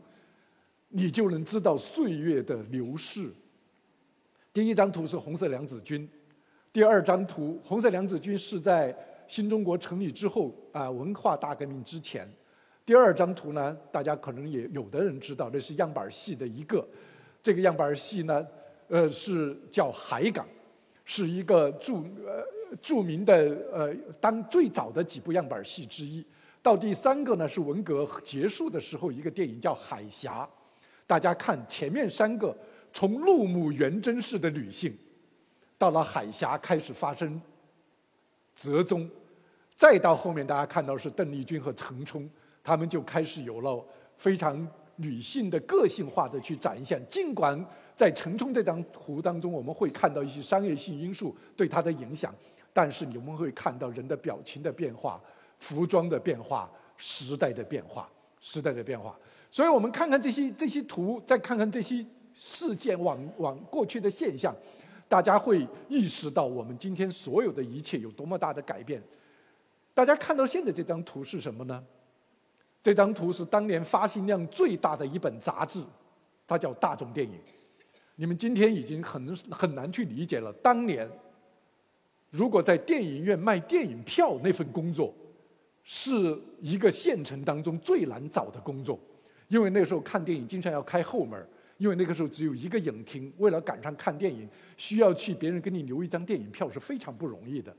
[0.89, 3.31] 你就能知道岁月的流逝。
[4.53, 6.07] 第一张图是红色娘子军，
[6.71, 8.95] 第二张图红色娘子军是在。
[9.27, 12.27] 新中国成立之后啊，文化大革命之前，
[12.85, 16.85] 第二张图呢，大家可能也有的人知道，那是样板戏的一个。
[17.41, 18.45] 这个样板戏呢，
[18.87, 20.47] 呃，是叫海港，
[21.03, 22.45] 是一个著呃
[22.81, 23.33] 著名的
[23.71, 26.25] 呃当最早的几部样板戏之一。
[26.61, 30.43] 到第三个呢，是文革结束的时候一个电影叫《海峡》。
[31.05, 32.55] 大家看前面三个，
[32.93, 34.95] 从陆母元贞式的女性，
[35.77, 37.41] 到了海峡开始发生。
[38.55, 39.09] 折中，
[39.75, 42.29] 再到后面，大家看到是邓丽君和陈冲，
[42.63, 43.83] 他们就开始有了
[44.15, 47.01] 非常女性的个性化的去展现。
[47.09, 47.59] 尽管
[47.95, 52.33] 在陈冲这张图当中，我们会看到一些商业性因素对他的影响，
[52.71, 55.21] 但是你们会看到人的表情的变化、
[55.59, 59.17] 服装的变化、时代的变化、时代的变化。
[59.49, 64.55] 所以我们看看这些这些图，再看看这些事件往往过去的现象。
[65.13, 68.99] 大家会意识到我们今天所有的一切有多么大的改变。
[69.93, 71.83] 大家看到现在这张图是什么呢？
[72.81, 75.83] 这张图是当年发行量最大的一本杂志，
[76.47, 77.33] 它叫《大众电影》。
[78.15, 80.51] 你们今天已经很很难去理解了。
[80.63, 81.07] 当年，
[82.31, 85.13] 如果在电影院卖电影票那份工作，
[85.83, 88.99] 是一个县城当中最难找的工作，
[89.47, 91.47] 因为那时候看电影经常要开后门。
[91.77, 97.75] 因为那个时候只有一个影厅，为了赶上看电影，需要去别人给你留一张电影票是非常不容易的。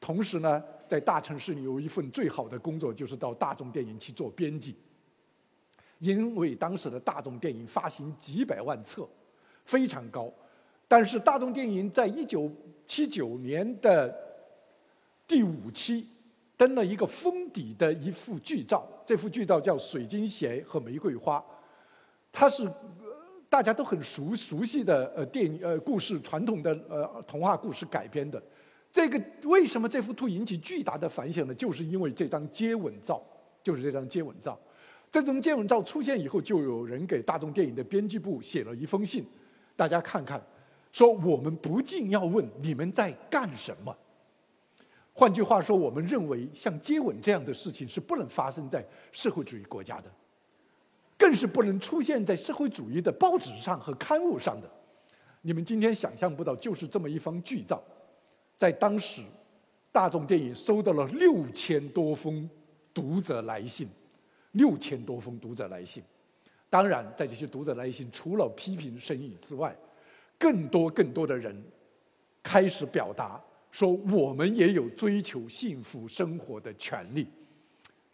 [0.00, 4.76] 同时呢，在大城市里有一份最好的工作，就是到大众电影去做编辑。
[5.98, 9.08] 因为当时的大众电影发行几百万册，
[9.64, 10.32] 非常高。
[10.86, 12.48] 但是大众电影在一九
[12.86, 14.16] 七九年的
[15.26, 16.08] 第五期
[16.56, 21.38] 登了一个封底的一幅剧照，这幅剧照叫《水晶鞋和玫瑰花》，
[22.30, 22.70] 它是
[23.48, 28.42] 大家都很熟熟悉的呃电影呃故事传统的呃童话故事改编的。
[28.90, 31.54] 这个为什么这幅图引起巨大的反响呢？
[31.54, 33.22] 就是因为这张接吻照，
[33.62, 34.58] 就是这张接吻照。
[35.10, 39.24] 这张接吻照出现以后，就有人给大众电影的编辑部写了一封信，
[39.74, 40.42] 大家看看，
[40.92, 43.96] 说我们不禁要问你们在干什么。
[45.14, 50.10] 换句话说，我们认为像接吻这样的事情是不能发生在社会主义国家的，
[51.18, 54.70] 更是不能出现在社会主义的报纸上和刊物上的。
[55.42, 57.82] 你们今天想象不到，就是这么一方剧照，
[58.56, 59.22] 在当时，
[59.90, 62.48] 大众电影收到了六千多封
[62.94, 63.88] 读者来信，
[64.52, 66.02] 六千多封读者来信。
[66.70, 69.76] 当然，在这些读者来信除了批评声音之外，
[70.38, 71.60] 更多更多的人
[72.42, 73.42] 开始表达。
[73.70, 77.28] 说我们也有追求幸福生活的权利，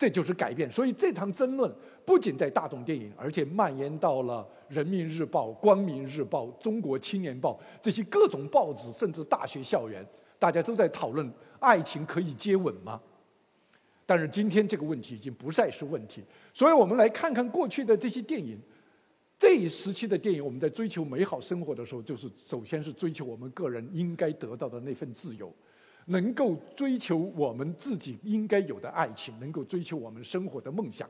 [0.05, 0.71] 这就是改变。
[0.71, 10.07] 所以这场争论不仅在大众电影，而且蔓延到了《人民日报》《光明日报》《中国青年报》这些各种报纸，甚至大学校园，
[10.38, 13.01] 大家都在讨论：爱情可以接吻吗？
[14.05, 16.23] 但是今天这个问题已经不再是问题。
[16.53, 18.61] 所以我们来看看过去的这些电影。
[19.38, 25.53] 这一时期的电影，我们在追求美好生活的时候，就是首先是追求我们个人应该得到的那份自由，
[26.07, 31.09] 能够追求我们自己应该有的爱情，能够追求我们生活的梦想。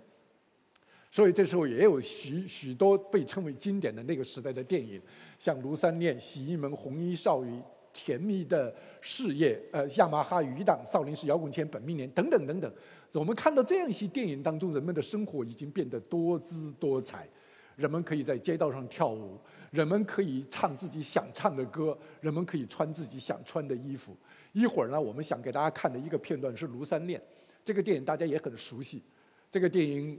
[1.11, 5.00] 所以这时候也有许许多被称为经典的那个时代的电影，
[5.38, 7.52] 像《庐山恋》《洗衣门》《红衣少女》
[7.92, 12.72] 《甜蜜的事业》呃《亚麻哈余党》《少林寺摇滚圈》《本命年》等等等等。
[13.12, 17.28] 我们看到这样一些电影当中，人们的生活已经变得多姿多彩。
[17.76, 19.37] 人们可以在街道上跳舞，
[19.70, 24.16] 人们可以唱自己想唱的歌，人们可以穿自己想穿的衣服。
[24.54, 27.20] 一会儿呢，我们想给大家看的一个片段是《庐山恋》，
[27.64, 29.02] 这个电影大家也很熟悉。
[29.50, 30.18] 这个电影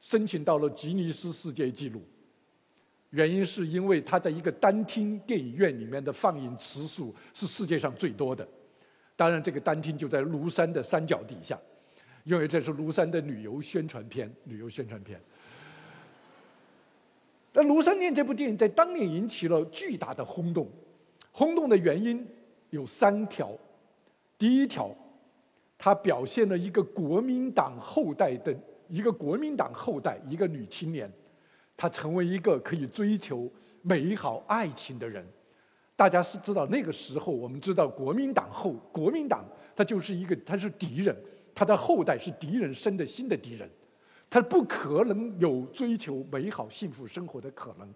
[0.00, 2.02] 申请到了吉尼斯世界纪录，
[3.10, 8.46] 原因是因为它在一个单厅电影院里面的放映次数是世界上最多的。
[9.14, 11.58] 当然，这个单厅就在庐山的山脚底下，
[12.24, 15.20] 因为这是庐山的旅游宣传片，旅游宣传片。
[17.52, 20.70] 那《庐山恋》这部电影在当年引起了巨大的轰动，
[21.32, 22.26] 轰动的原因
[22.70, 23.52] 有三条。
[24.38, 24.94] 第一条，
[25.78, 28.54] 它表现了一个国民党后代的
[28.88, 31.10] 一个国民党后代一个女青年，
[31.76, 33.50] 她成为一个可以追求
[33.82, 35.26] 美好爱情的人。
[35.94, 41.16] 大家是知道那个时候，我们知道国民党后国民党，它就是一个它是敌人，
[41.54, 43.68] 他的后代是敌人生的新的敌人。
[44.28, 47.88] 他不可能有追求美好幸福生活的可能，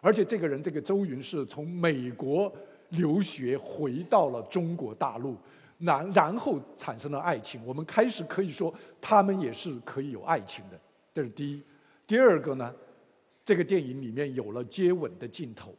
[0.00, 2.50] 而且这个人，这个周云是从美国
[2.90, 5.36] 留学回到了中国大陆，
[5.78, 7.60] 然然后产生了爱情。
[7.66, 10.78] 我们开始可以说，他们也是可以有爱情的。
[11.12, 11.62] 这是第一。
[12.06, 12.74] 第二个呢，
[13.44, 15.74] 这个电影里面有了接吻的镜头，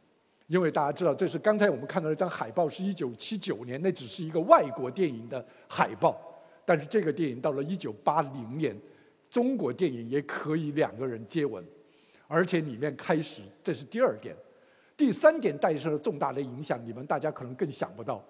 [0.46, 6.20] 因为大家知道，这是刚才我们看到那张海报是一九七九年，那只是一个外国电影的海报，
[6.64, 8.76] 但是这个电影到了一九八零年。
[9.28, 11.62] 中国电影也可以两个人接吻，
[12.28, 14.34] 而且里面开始，这是第二点，
[14.96, 16.82] 第三点带上了重大的影响。
[16.86, 18.24] 你们大家可能更想不到，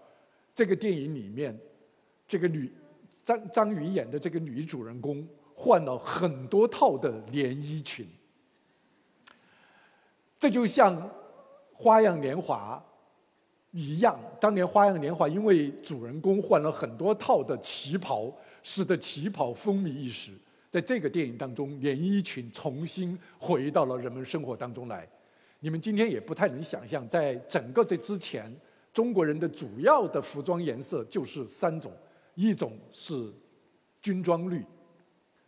[0.55, 1.57] 这个电影里面，
[2.27, 2.73] 这个女
[3.25, 8.07] 张张宇演的这个女主人公换了很多套的连衣裙，
[10.39, 11.01] 这就像
[11.73, 12.83] 《花样年华》
[13.77, 14.19] 一样。
[14.41, 20.33] 当年《花样年华》因为主人公换了很多套的旗袍，使得旗袍风靡一时。
[20.71, 25.09] 在这个电影当中，连衣裙重新回到了人们生活当中来。
[25.61, 28.55] 你们今天也不太能想象，在整个这之前，
[28.92, 31.92] 中国人的主要的服装颜色就是三种：
[32.35, 33.33] 一种是
[34.01, 34.64] 军装绿，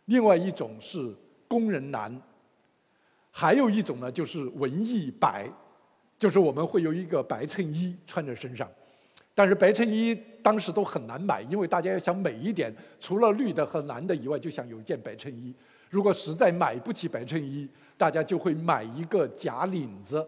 [0.05, 1.15] 另外一种是
[1.47, 2.19] 工人蓝，
[3.31, 5.49] 还有一种呢就是文艺白，
[6.17, 8.69] 就是我们会有一个白衬衣穿在身上。
[9.35, 15.55] 但是白衬衣当时都很难买，因为大家要想美一点，除了绿的和蓝的以外，就想有一件白衬衣。
[15.89, 20.25] 如果实在买不起白衬衣，大家就会买一个假领子，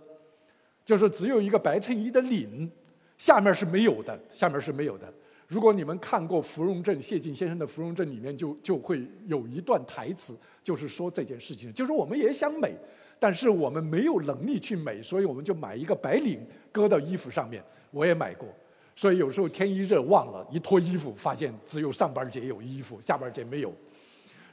[0.83, 2.69] 就是只有一个白衬衣的领，
[3.17, 5.13] 下面是没有的，下面是没有的。
[5.47, 10.33] 如果你们看过《芙蓉镇》，谢晋先生的《芙蓉镇》里面就就会有一段台词，
[10.63, 12.73] 就是说这件事情，就是我们也想美，
[13.19, 16.39] 但是我们没有能力去美，所以我们就买一个白领
[16.71, 17.61] 搁到衣服上面。
[17.91, 18.47] 我也买过。
[18.95, 23.73] 所以有时候天一热忘了，一脱衣服发现只有上班节有衣服，下班节没有。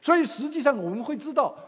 [0.00, 1.58] 所以实际上我们会知道，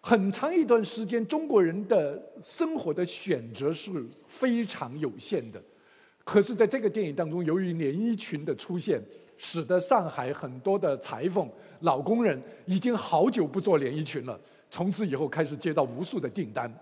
[0.00, 5.62] 很长一段时间中国人的生活的选择是非常有限的。
[6.24, 9.00] 可是在这个电影当中，由于连衣裙的出现，
[9.38, 11.48] 使得上海很多的裁缝、
[11.80, 14.38] 老工人已经好久不做连衣裙了，
[14.70, 16.72] 从此以后开始接到无数的订单，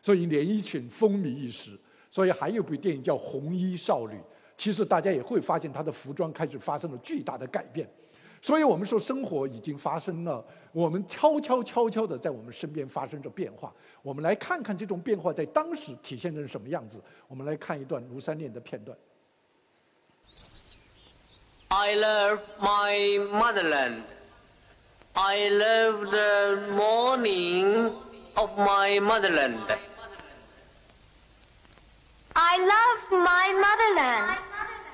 [0.00, 1.78] 所以连衣裙风靡一时。
[2.10, 4.14] 所以还有部电影叫《红衣少女》，
[4.56, 7.88] 其实大家也会发现她的服装开始发生了巨大的改变。
[8.44, 13.72] 所以我们说，生活已经发生了，我们悄悄悄悄的在我们身边发生着变化。
[14.02, 17.02] 我们来看看这种变化在当时体现成什么样子。
[17.26, 18.94] 我们来看一段庐山恋的片段。
[21.68, 24.02] I love my motherland.
[25.14, 27.92] I love the morning
[28.34, 29.56] of my motherland.
[32.34, 34.38] I love my motherland.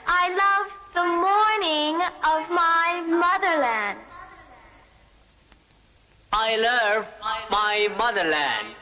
[0.05, 1.97] I love the morning
[2.33, 3.99] of my motherland.
[6.33, 7.07] I love
[7.51, 8.75] my motherland.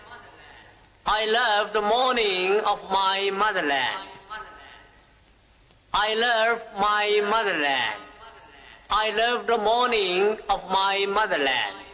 [1.07, 4.09] I love the morning of my motherland.
[5.95, 8.01] I love my motherland.
[8.91, 11.88] I love the morning of my motherland.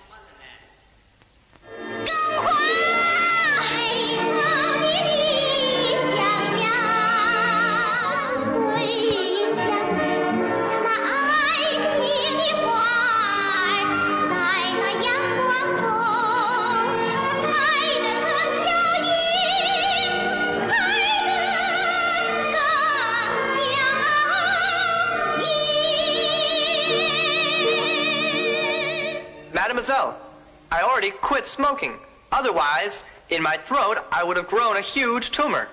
[30.94, 31.92] Already quit smoking.
[32.30, 35.66] Otherwise, in my throat, I would have grown a huge tumor.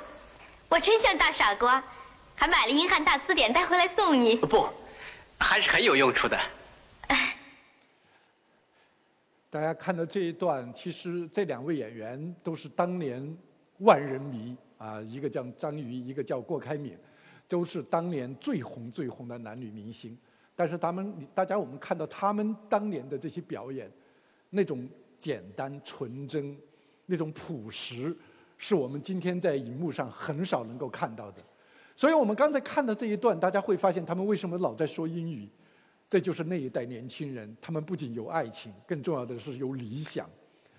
[0.67, 1.83] 我真像大傻瓜，
[2.35, 4.35] 还买了英汉大词典带回来送你。
[4.37, 4.67] 不，
[5.39, 6.39] 还是很有用处的。
[9.49, 13.37] 大家看到这一段，其实这两位演员都是当年
[13.79, 16.97] 万人迷啊，一个叫张瑜，一个叫郭开敏，
[17.49, 20.17] 都是当年最红最红的男女明星。
[20.55, 23.91] 但是他们，大家我们看到他们当年的这些表演，
[24.49, 24.87] 那种
[25.21, 26.57] 简单纯真，
[27.05, 28.13] 那种朴实，
[28.57, 31.41] 是我们今天在荧幕上很少能够看到的。
[31.95, 35.47] 所以我们刚才看到这一段，大家会发现他们为什么老在说英语。
[36.09, 40.29] 这就是那一代年轻人，他们不仅有爱情，更重要的是有理想，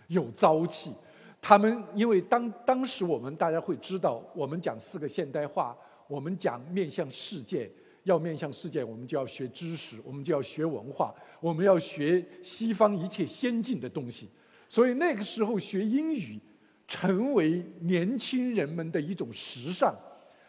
[0.09, 0.93] 有朝气。
[1.41, 5.75] 他们因为当当时我们大家会知道，我们讲四个现代化，
[6.07, 7.71] 我们讲面向世界，
[8.05, 14.29] 要面向世界，我们就要学知识，我们就要学文化，我们要学西方一切先进的东西。
[14.69, 16.41] 所以那个时候学英语，
[16.87, 19.95] 成为年轻人们的一种时尚。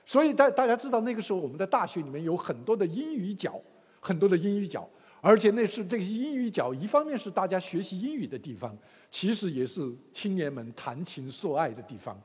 [0.05, 3.61] 所以大大家知道，那个时候我们在大学里面有很多的英语角。
[4.05, 4.85] 很多的英语角，
[5.21, 8.77] 而且那是这个英语角，一方面是大家学习英语的地方，
[9.09, 12.21] 其实也是青年们谈情说爱的地方。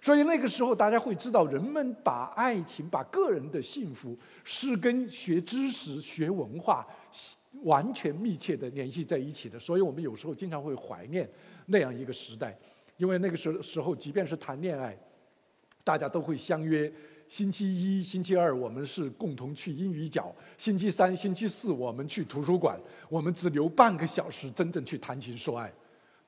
[0.00, 6.86] 所以那个时候，大家会知道，人们把爱情、把个人的幸福，是跟学知识、学文化
[7.64, 9.58] 完全密切的联系在一起的。
[9.58, 11.28] 所以我们有时候经常会怀念
[11.66, 12.58] 那样一个时代，
[12.96, 14.96] 因为那个时时候，即便是谈恋爱，
[15.84, 16.90] 大家都会相约。
[17.28, 22.76] 星期一、星期二我们是共同去英语角，星期三、星期四我们去图书馆，
[23.08, 25.72] 我们只留半个小时真正去谈情说爱。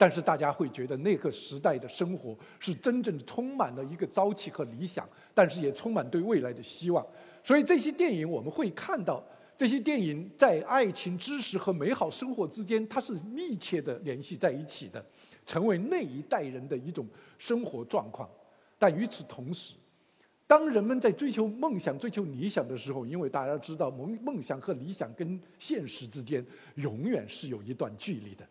[0.02, 7.06] 但是大家会觉得那个时代的生活是真正充满了一个朝气和理想，但是也充满对未来的希望。
[7.44, 9.24] 所以这些电影我们会看到，
[9.56, 15.06] 这些电影在爱情、知识和美好生活之间，它是密切的联系在一起的，
[15.46, 17.06] 成为那一代人的一种
[17.38, 18.28] 生活状况。
[18.80, 19.74] 但与此同时，
[20.48, 26.44] 当人们在追求梦想、追求理想的时候，因为大家知道梦梦想和理想跟现实之间
[26.74, 28.44] 永远是有一段距离的。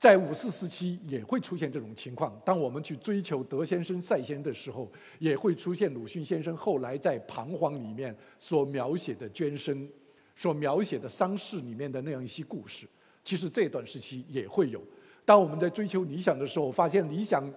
[0.00, 2.40] 在五四时期也会出现这种情况。
[2.42, 9.86] 当我们去追求德先生、赛先生的时候，也会出现鲁迅先生后来在《彷徨》里面所描写的捐身、
[10.34, 12.86] 所描写的丧事里面的那样一些故事。
[13.22, 14.82] 其实这段时期也会有。
[15.26, 17.52] 当我们在追求理想的时候，发现理想。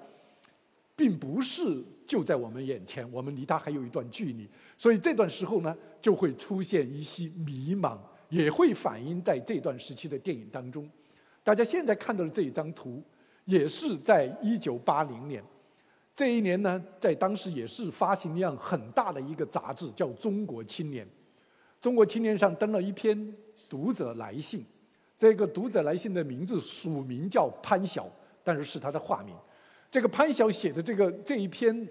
[0.96, 7.98] 并不是就在我们眼前，我们离它还有一段距离，所以这段时候呢，就会出现一些迷茫，
[8.30, 10.88] 也会反映在这段时期的电影当中。
[11.44, 13.04] 大家现在看到的这一张图，
[13.46, 15.44] 也是在一九八零年，
[16.16, 21.06] 这一年呢，在当时也是发行量很大的一个杂志，叫《中国青年》。
[21.82, 23.36] 《中国青年》上登了一篇
[23.68, 24.64] 读者来信，
[25.18, 28.10] 这个读者来信的名字署名叫潘晓，
[28.41, 29.36] 但是是他的化名。
[29.91, 31.86] 这个潘晓写的这个这一篇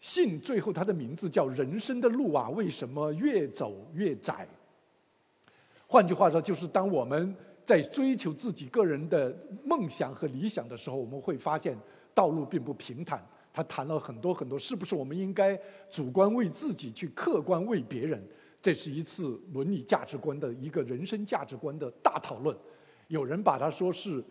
[0.00, 4.48] 信，最后他的名字叫“人生的路啊，为什么越走越窄？”
[5.86, 9.34] 换句话说，就是当我们在追求自己个人的
[9.64, 11.76] 梦想和理想的时候，我们会发现
[12.12, 13.26] 道路并不平坦。
[13.52, 15.58] 他谈了很多很多，是不是我们应该
[15.88, 18.20] 主观为自己，去客观为别人？
[18.60, 22.56] 这是一次伦理价值观的一个人生价值观的大讨论。
[23.08, 24.24] 有人把它说是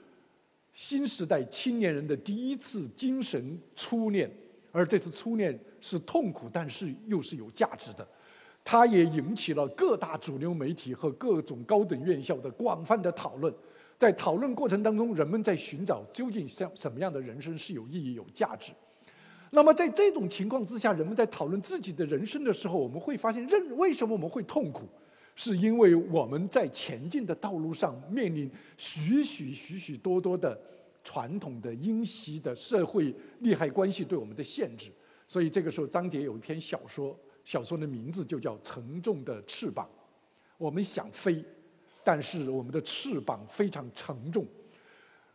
[0.73, 4.29] 新时代青年人的第一次精神初恋，
[4.71, 8.05] 而这次初恋是痛苦，但是又是有价值的。
[8.63, 13.53] 它也引起了各大主流媒体和各种高等院校的广泛的讨论。
[13.97, 18.71] 在讨论过程当中，人们在寻找究竟像什么样的人生是有意义、有价值。
[19.51, 24.87] 那么在这种情况之下，人们在讨论自己的人生的时候，我们会发现，认为什么我们会痛苦，
[25.35, 30.59] 是因为我们在前进的道路上面临许许许许多多的
[31.03, 34.91] 传统的因袭的社会利害关系对我们的限制。
[35.27, 39.85] 所以这个时候，张杰有一篇小说，小说的名字就叫《沉重的翅膀》。
[40.57, 41.43] 我们想飞，
[42.03, 44.45] 但是我们的翅膀非常沉重。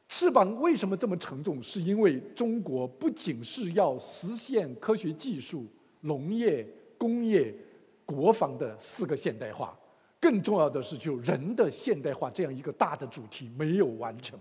[0.08, 1.62] 翅膀为什么这么沉重？
[1.62, 5.66] 是因为中国不仅是要实现科学技术、
[6.00, 7.54] 农业、工业、
[8.06, 9.78] 国防的四个现代化，
[10.18, 14.38] 更重要的是就人的现代化这样一个大的主题没有完成。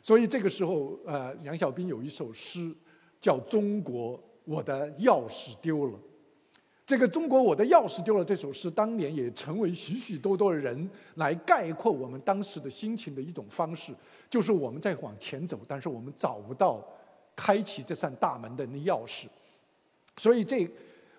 [0.00, 2.74] 所以这个时候，呃，梁小斌有一首诗
[3.20, 5.92] 叫《中国，我的钥匙丢了》。
[6.92, 13.94] 这个“中国，我的钥匙丢了”这首诗，当年也成为许许多多的人来概括我们当时的心情的一种方式，
[14.28, 16.86] 就是我们在往前走，但是我们找不到
[17.34, 19.24] 开启这扇大门的那钥匙。
[20.18, 20.70] 所以这，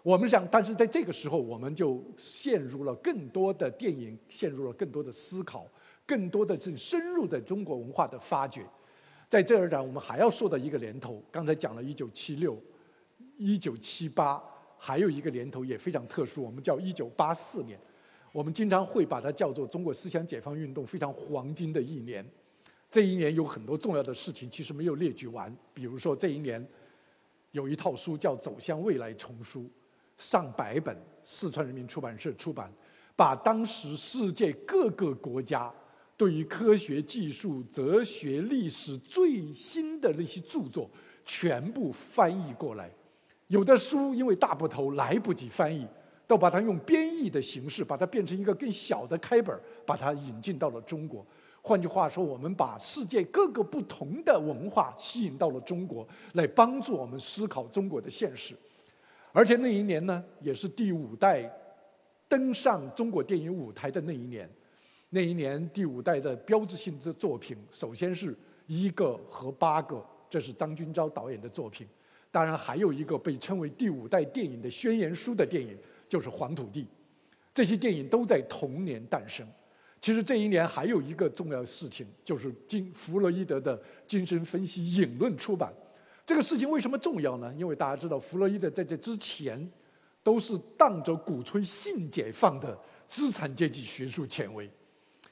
[0.04, 5.66] 我们想，但是在这个时候，我们就陷入了更多的电影，陷入了更多的思考，
[6.06, 8.64] 更多的这深入的中国文化的发掘。
[9.28, 12.56] 在这儿呢，我们还要说到一个年头，刚才讲了一九七六、
[13.40, 14.40] 一九七八。
[14.86, 17.80] 还有一个年头也非常特殊，我们叫一九八四年，
[18.34, 22.30] 我们经常会把它叫做中国思想解放运动非常黄金的一年。
[22.90, 25.56] 这一年有很多重要的事情，其实没有列举完。
[25.74, 26.68] 比如说这一年
[27.54, 29.70] 有一套书叫《走向未来》丛书，
[30.18, 32.70] 上百本，四川人民出版社出版，
[33.16, 35.74] 把当时世界各个国家
[36.18, 40.90] 对于科学技术、哲学、历史最新的那些著作
[41.24, 42.92] 全部翻译过来。
[43.48, 45.88] 有的书因为大部头来不及翻译，
[46.26, 51.26] 都把它用编译的形式，把它变成一个更小的开本，把它引进到了中国。
[51.62, 58.56] 换句话说，我们把世界各个不同的文化吸引到了中国，来帮助我们思考中国的现实。
[59.32, 61.50] 而且那一年呢，也是第五代
[62.28, 64.50] 登上中国电影舞台的那一年。
[65.10, 68.36] 那一年第五代的标志性的作品，首先是
[68.68, 71.88] 一个和八个，这是张君钊导演的作品。
[72.34, 75.78] 当然，还有一个被称为第五代电影的宣言书的电影，
[76.10, 76.82] 就是《黄土地》。
[77.54, 79.48] 这些电影都在同年诞生。
[80.02, 85.72] 其实这一年还有一个重要事情，就是精弗洛伊德的精神分析引论出版。
[86.26, 87.54] 这个事情为什么重要呢？
[87.56, 89.72] 因为大家知道，弗洛伊德在这之前
[90.24, 92.76] 都是当着鼓吹性解放的
[93.08, 94.68] 资产阶级学术权威。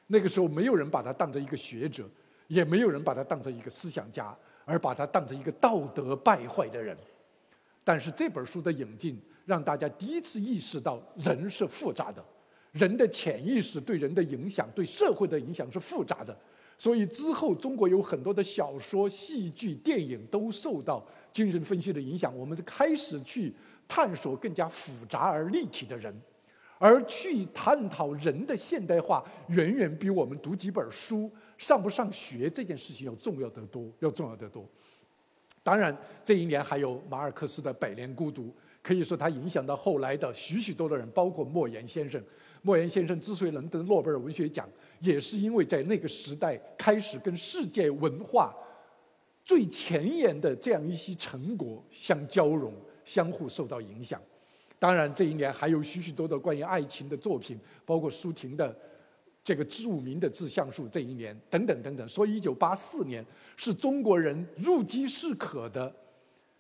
[0.06, 2.08] 那个时候，没有人把他当成一个学者，
[2.48, 4.38] 也没有人把他当成一个思想家。
[4.72, 6.96] 而把他当成一个道德败坏的人，
[7.84, 12.24] 但是这本书的引进让大家第一次意识到人是复杂的，
[12.72, 16.34] 人的潜意识对人的影响、对社会的影响是复杂的。
[16.78, 23.54] 所以之后中国有很多的小说、戏剧、电影都受到精神分析的影响，我们开始去
[23.88, 26.16] 探索更加复杂而立体的人，
[26.80, 31.30] 而去探讨人的现代化，远远比我们读几本书。
[31.62, 34.68] 上不上学这件事情要重要得多，要重要得多。
[35.62, 38.46] 当然，这一年还有马尔克斯的《百年孤独》，
[38.82, 42.20] 可以说它影响到后来的许许多多人，包括莫言先生。
[42.64, 44.68] 莫言先生之所以能得诺贝尔文学奖，
[45.02, 48.56] 也是因为在那个时代开始跟世界文化
[49.46, 52.74] 最前沿的这样一些成果相交融，
[53.06, 54.20] 相互受到影响。
[54.80, 58.76] 当然，这一年还有许许多多关于爱情的作品，包括舒婷的。
[59.44, 63.26] 这个著名的志向树这一年，等等等等，所以一九八四年
[63.58, 65.92] 是中国人入饥适渴的，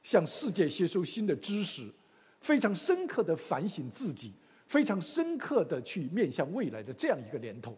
[0.02, 1.88] 向世界吸收新的知识，
[2.40, 4.34] 非常深刻的反省自己，
[4.66, 7.78] 非常深刻的去面向未来的这样一个年头。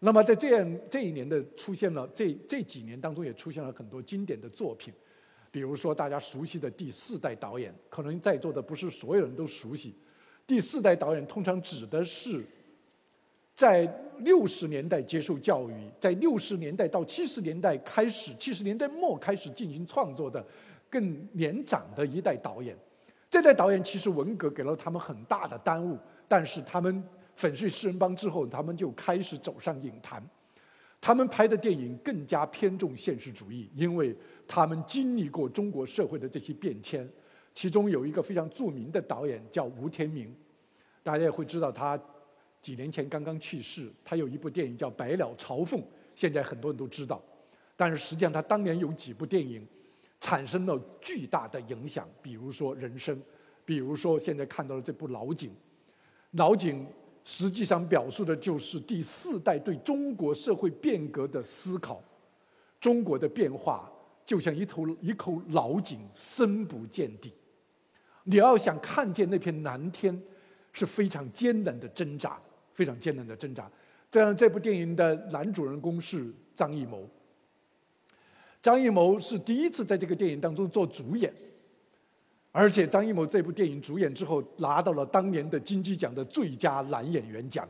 [0.00, 4.94] 那么在这样这一年的出现了，这这几年当中也出现了很多经典的作品，
[5.50, 9.94] 比如说大家熟悉的第四代导演，可能在座的不是所有人都熟悉，
[10.46, 12.42] 第四代导演通常指的是。
[13.62, 13.88] 在
[14.18, 20.44] 六十年代接受教育，在六十年代到七十年代开始，七十年代末开始进行创作的
[20.90, 22.76] 更年长的一代导演，
[23.30, 25.96] 这代导演其实文革给了他们很大的耽误，
[26.26, 27.04] 但是他们
[27.36, 30.20] 粉碎四人帮之后，他们就开始走上影坛，
[31.00, 34.12] 他们拍的电影更加偏重现实主义，因为
[34.48, 37.08] 他们经历过中国社会的这些变迁，
[37.54, 40.34] 其中有一个非常著名的导演叫吴天明，
[41.04, 41.96] 大家也会知道他。
[42.62, 43.90] 几年前刚刚去世。
[44.02, 45.80] 他有一部电影叫《百鸟朝凤》，
[46.14, 47.20] 现在很多人都知道。
[47.76, 49.66] 但是实际上，他当年有几部电影
[50.20, 53.16] 产生了巨大的影响，比如说《人生》，
[53.64, 55.50] 比如说现在看到的这部《老井》。
[56.32, 56.84] 《老井》
[57.24, 62.02] 实际上表述的就是第四代对中国社会变革的思考。
[62.80, 63.90] 中国的变化
[64.24, 67.32] 就像一头一口老井，深不见底。
[68.24, 70.20] 你要想看见那片蓝天，
[70.72, 72.40] 是非常艰难的挣扎，
[72.72, 73.70] 非常艰难的挣扎。
[74.10, 77.08] 这样，这部电影的男主人公是张艺谋。
[78.60, 81.32] 张艺谋是第一次在这个电影当中做主演，
[82.52, 87.68] 而且张艺谋这部电影主演之后，拿到了当年的金鸡奖的最佳男演员奖。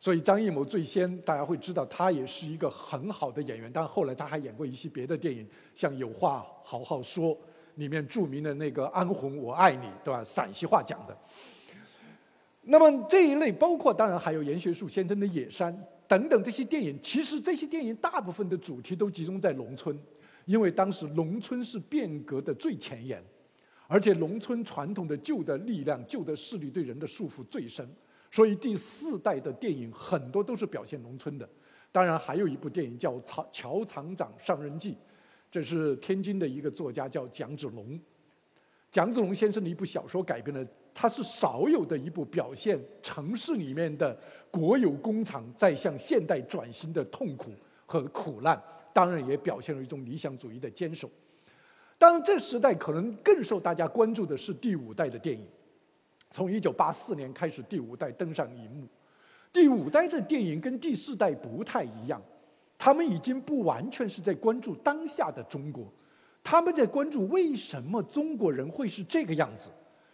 [0.00, 3.70] 所以张艺谋最先大家会知道，他也是一个很好的演员。
[3.72, 7.36] 但后来他还演过一些别的电影，像《有话好好说》
[7.76, 10.24] 里面著名的那个安红我爱你，对吧？
[10.24, 11.16] 陕西话讲的。
[12.62, 15.74] 那么这一类包括当然还有严学树先生的《野山》
[16.06, 19.98] 等等这些电影，其实这些电影大部分的主题都集中在农村。
[20.44, 23.22] 因为当时农村是变革的最前沿，
[23.86, 27.88] 而且农村传统的旧的力量、旧的势力对人的束缚最深，
[28.28, 31.48] 所以第四代的电影很多都是表现农村的。
[31.92, 34.92] 当然，还有一部电影叫《曹乔厂长上任记》，
[35.48, 38.00] 这是天津的一个作家叫蒋子龙，
[38.90, 44.16] 蒋子龙先生的一部小说改编的，它是少有的一部表现城市里面的
[44.50, 47.50] 国有工厂在向现代转型的痛苦
[47.86, 48.62] 和苦难。
[48.94, 51.08] 当然也表现了一种理想主义的坚守。
[51.96, 55.46] 当然，这时代可能更受大家关注的是第五代的电影。
[56.30, 58.86] 从一九八四年开始，第五代登上荧幕。
[59.50, 62.20] 第五代的电影跟第四代不太一样，
[62.76, 65.90] 他们已经不完全是在关注当下的中国，
[66.42, 69.70] 他们在关注为什么中国人会是这个样子。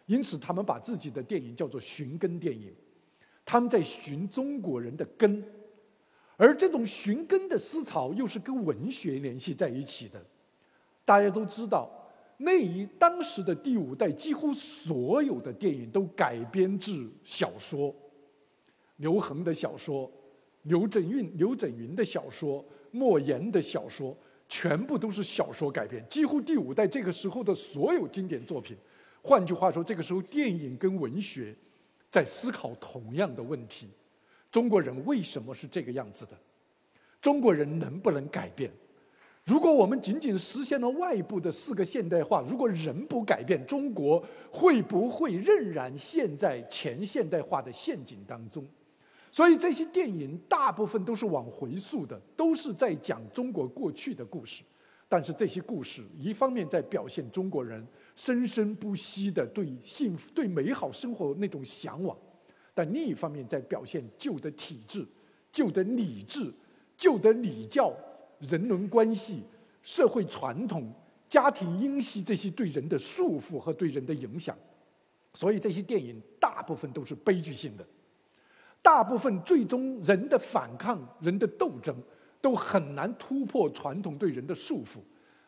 [0.09, 2.72] 因此，他们把自己的电影叫做寻根电影，
[3.44, 5.44] 他们在寻中国人的根。
[6.38, 10.18] 而这种寻根的思潮又是跟文学联系在一起的。
[11.04, 11.90] 大家都知道，
[12.38, 17.94] 那一当时的第五代几乎所有的电影都改编自小说，
[18.96, 20.11] 刘恒的小说、
[20.62, 24.16] 刘震云、刘震云的小说、莫言的小说，
[24.48, 26.02] 全部都是小说改编。
[26.09, 28.74] 几乎第五代这个时候的所有经典作品，
[29.22, 31.54] 换句话说，这个时候电影跟文学
[32.10, 33.88] 在思考同样的问题。
[34.50, 36.32] 中国人为什么是这个样子的？
[37.20, 38.70] 中国人能不能改变？
[39.44, 48.66] 如果我们仅仅实现了外部的四个现代化，如果人不改变，中国会不会仍然陷在前现代化的陷阱当中？
[49.30, 54.62] 所以这些电影大部分都是往回溯的，都是在讲中国过去的故事。
[55.08, 57.86] 但是这些故事一方面在表现中国人
[58.18, 62.18] 生生不息的对幸福、对美好生活那种向往。
[62.74, 65.06] 但另一方面，在表现旧的体制、
[65.52, 66.52] 旧的礼制、
[66.96, 67.94] 旧的礼教、
[68.40, 69.44] 人伦关系、
[69.84, 70.92] 社会传统、
[71.28, 74.58] 家庭因系这些对人的束缚和对人的影响，
[75.32, 77.86] 所以这些电影大部分都是悲剧性的，
[78.82, 81.94] 大部分最终人的反抗、人的斗争
[82.40, 84.98] 都很难突破传统对人的束缚。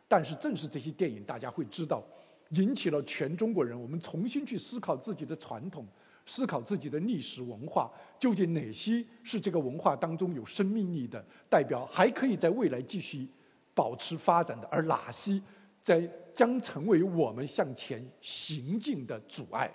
[0.07, 2.03] 但是正是这些电影，大家会知道，
[2.51, 5.87] 引起了全中国人，我们重新去思考自己的传统。
[6.27, 13.27] 思考自己的历史文化，究竟哪些是这个文化当中有生命力的代表，还可以在未来继续
[13.75, 15.41] 保持发展的，而哪些
[15.83, 19.75] 在将成为我们向前行进的阻碍？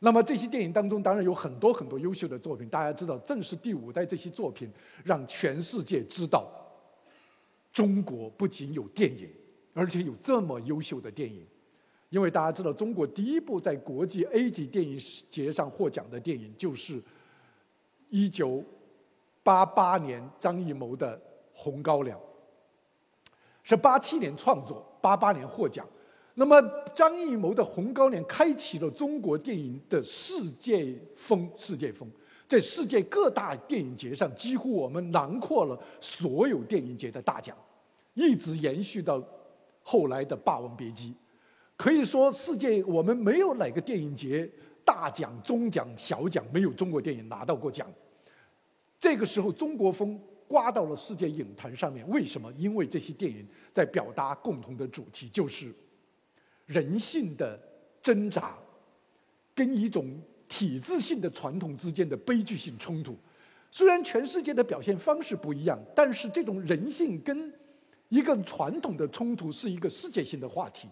[0.00, 2.68] 那么这些电影当中，当然有很多很多优秀的作品。
[2.68, 4.68] 大家知道，正是第五代这些作品，
[5.04, 6.50] 让全世界知道，
[7.72, 9.30] 中国不仅有电影，
[9.74, 11.46] 而且有这么优秀的电影。
[12.12, 15.00] 因为大家知道，中国第一部在国际 A 级电影
[15.30, 17.02] 节上获奖的电影就是
[18.10, 18.62] 一九
[19.42, 21.16] 八八年张艺谋的
[21.54, 22.18] 《红高粱》，
[23.62, 25.88] 是八七年创作，八八年获奖。
[26.34, 26.60] 那么
[26.94, 32.06] 张艺谋的《红高粱》开启了中国电影的世界风，世界风，
[32.46, 37.56] 在世界各大电影节上，几乎我们囊括了所有电影节的大奖，
[38.12, 39.22] 一直延续到
[39.82, 41.12] 后来的《霸王别姬》。
[41.82, 44.48] 可以说，世界我们没有哪个电影节
[44.84, 47.92] 大奖、中奖、小奖没有中国电影拿到过奖。
[49.00, 50.16] 这个时候，中国风
[50.46, 52.08] 刮到了世界影坛上面。
[52.08, 52.52] 为什么？
[52.52, 55.74] 因为这些电影在表达共同的主题，就是
[56.66, 57.60] 人性的
[58.00, 58.56] 挣扎，
[59.52, 60.08] 跟一种
[60.46, 63.18] 体制性的传统之间的悲剧性冲突。
[63.72, 67.52] 虽然全世界的表现方式不一样，但是这种人性跟
[68.08, 70.86] 一个传统的冲突是一个世界性的话题。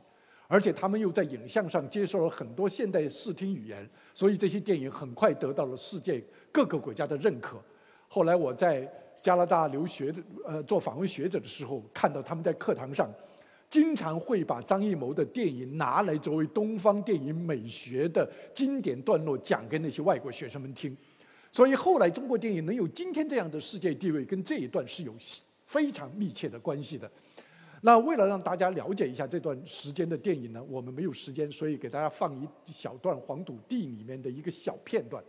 [0.53, 6.21] 而且他们又在影像上接受了很多现代视听语言，所以这些电影很快得到了世界
[6.51, 7.57] 各个国家的认可。
[8.09, 8.91] 后来我在
[9.23, 13.09] 加拿大留学的呃做访问学者的时候，看到他们在课堂上
[13.69, 20.97] 经常会把张艺谋的电影拿来作为东方电影美学的经典段落讲给那些外国学生们听。
[21.53, 25.15] 所以后来中国电影能有今天这样的世界地位，跟这一段是有
[25.65, 27.09] 非常密切的关系的。
[27.83, 35.23] 那为了让大家了解一下这段时间的电影呢，我们没有时间，所以给大家放一小段《黄土地》里面的一个小片段。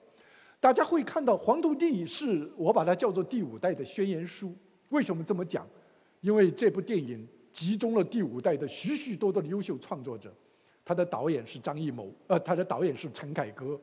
[0.60, 4.54] 大家会看到《黄土地》是我把它叫做第五代的宣言书。
[4.90, 5.66] 为什么这么讲？
[6.20, 10.34] 因为这部电影集中了第五代的许许多多的优秀创作者。
[10.84, 13.80] 他的导演是张艺谋，呃，他的导演是陈凯歌，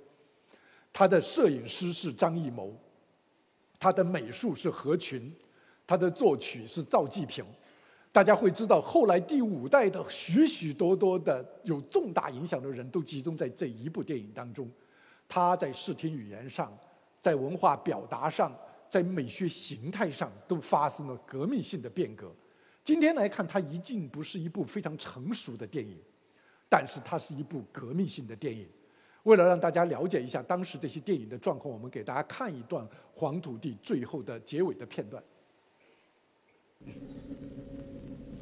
[0.93, 2.75] 他的摄影师是张艺谋，
[3.79, 5.33] 他的美术是何群，
[5.87, 7.45] 他的作曲是赵季平。
[8.19, 14.69] 大家会知道，后来第五代的许许多多的有重大影响的人都集中在这一部电影当中。
[15.29, 16.77] 他在视听语言上，
[17.21, 18.53] 在文化表达上，
[18.91, 22.29] 在美学形态上都发生了革命性的变革。
[22.83, 25.97] 今天来看，它一定不是一部非常成熟的电影，
[26.69, 28.67] 但是它是一部革命性的电影。
[29.23, 35.23] 为了让大家了解一下当时这些电影的状况，我们给大家看一段《黄土地》最后的结尾的片段。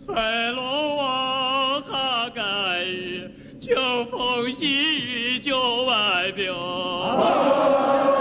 [0.07, 2.43] 白龙王哈盖
[2.85, 3.31] 日，
[3.61, 3.75] 秋
[4.11, 8.16] 风细雨旧万标。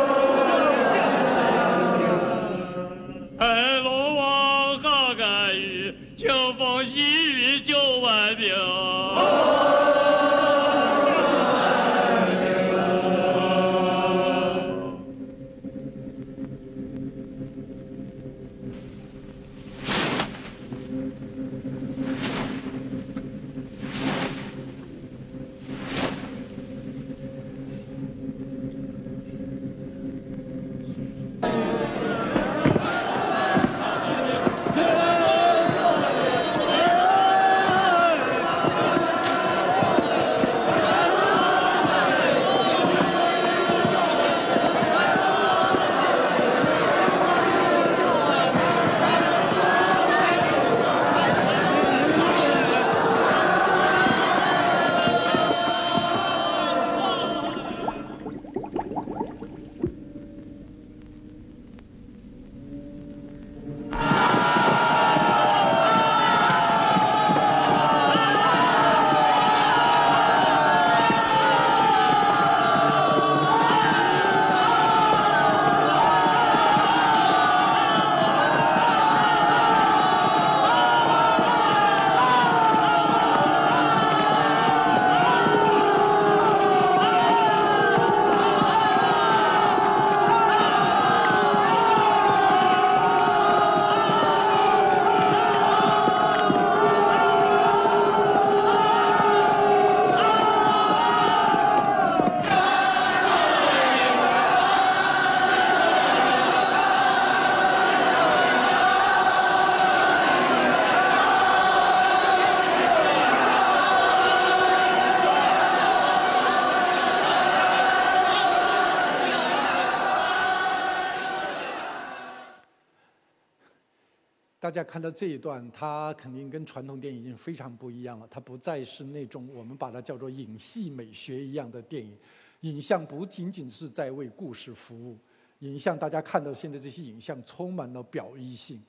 [124.75, 128.27] 大家看到这一段，它肯定跟传统电影已经非常不一样了。
[128.29, 132.17] 它不再是那种我们把它叫做影戏美学一样的电影。
[132.59, 135.17] 影像不仅仅是在为故事服务，
[135.59, 138.83] 影像大家看到现在这些影像充满了表意性。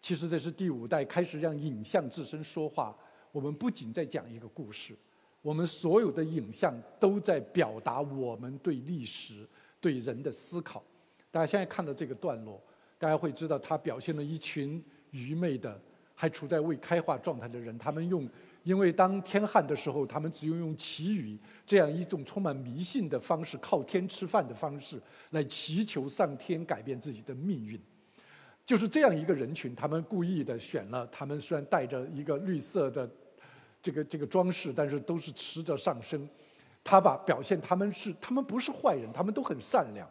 [0.00, 2.96] 其实这是第五代开始让影像自身说话。
[3.32, 4.94] 我们不仅在讲一个故事，
[5.42, 9.44] 我们所有的影像都在表达我们对历史、
[9.80, 10.84] 对人的思考。
[11.32, 12.62] 大家现在看到这个段落，
[12.96, 14.80] 大家会知道它表现了一群。
[15.10, 15.80] 愚昧的，
[16.14, 18.28] 还处在未开化状态的人，他们用，
[18.62, 25.00] 因为当天旱的时候，他们只有用祈雨这样一种充满迷信的方式，靠天吃饭的方式
[25.30, 27.80] 来祈求上天改变自己的命运。
[28.64, 33.08] 就是这样一个人群，他们故意的选了，他们虽然带着一个绿色的
[33.80, 36.28] 这个这个装饰，但是都是持着上身。
[36.82, 40.08] 他把表现他们是，他们不是坏人，他们都很善良，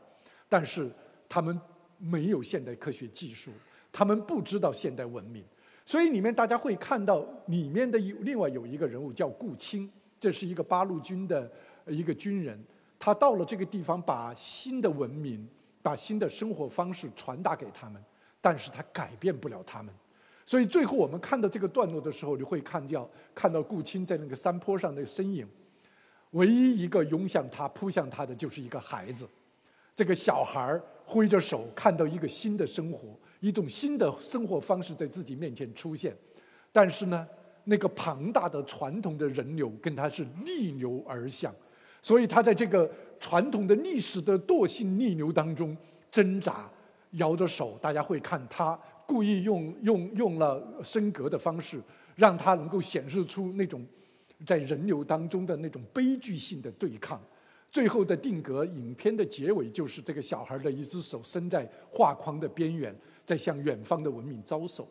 [0.47, 0.89] 但是
[1.27, 1.59] 他们
[1.97, 3.51] 没有现代科学技术。
[3.97, 5.41] 他们不知道现代文明，
[5.85, 9.89] 所以里面大家会看到里面的有另外有一个人物叫顾青，
[10.19, 11.49] 这是一个八路军的
[11.87, 12.61] 一个军人，
[12.99, 15.47] 他到了这个地方，把新的文明、
[15.81, 18.03] 把新的生活方式传达给他们，
[18.41, 19.93] 但是他改变不了他们，
[20.45, 25.47] 所以最后我们看到这个段落的时候，你会看到看到顾青在那个山坡上的身影，
[26.31, 29.25] 唯一一个涌向他、扑向他的就是一个孩子。
[29.95, 36.15] 这个小孩儿挥着手，看到一个新的生活，一种新的生活方式在自己面前出现。
[36.71, 37.27] 但是呢，
[37.63, 41.53] 那个庞大的传统的人流跟他是逆流而上，
[42.01, 45.75] 所以他在这个传统的历史的惰性逆流当中
[46.11, 46.69] 挣扎，
[47.11, 47.77] 摇着手。
[47.81, 48.77] 大家会看他
[49.07, 51.81] 故意用用用了升格的方式，
[52.15, 53.85] 让他能够显示出那种
[54.45, 57.21] 在人流当中的那种悲剧性的对抗。
[57.71, 64.87] 最后的定格，影片的结尾就是这个小孩的一只手伸在画框的边缘，在向远方的文明招手。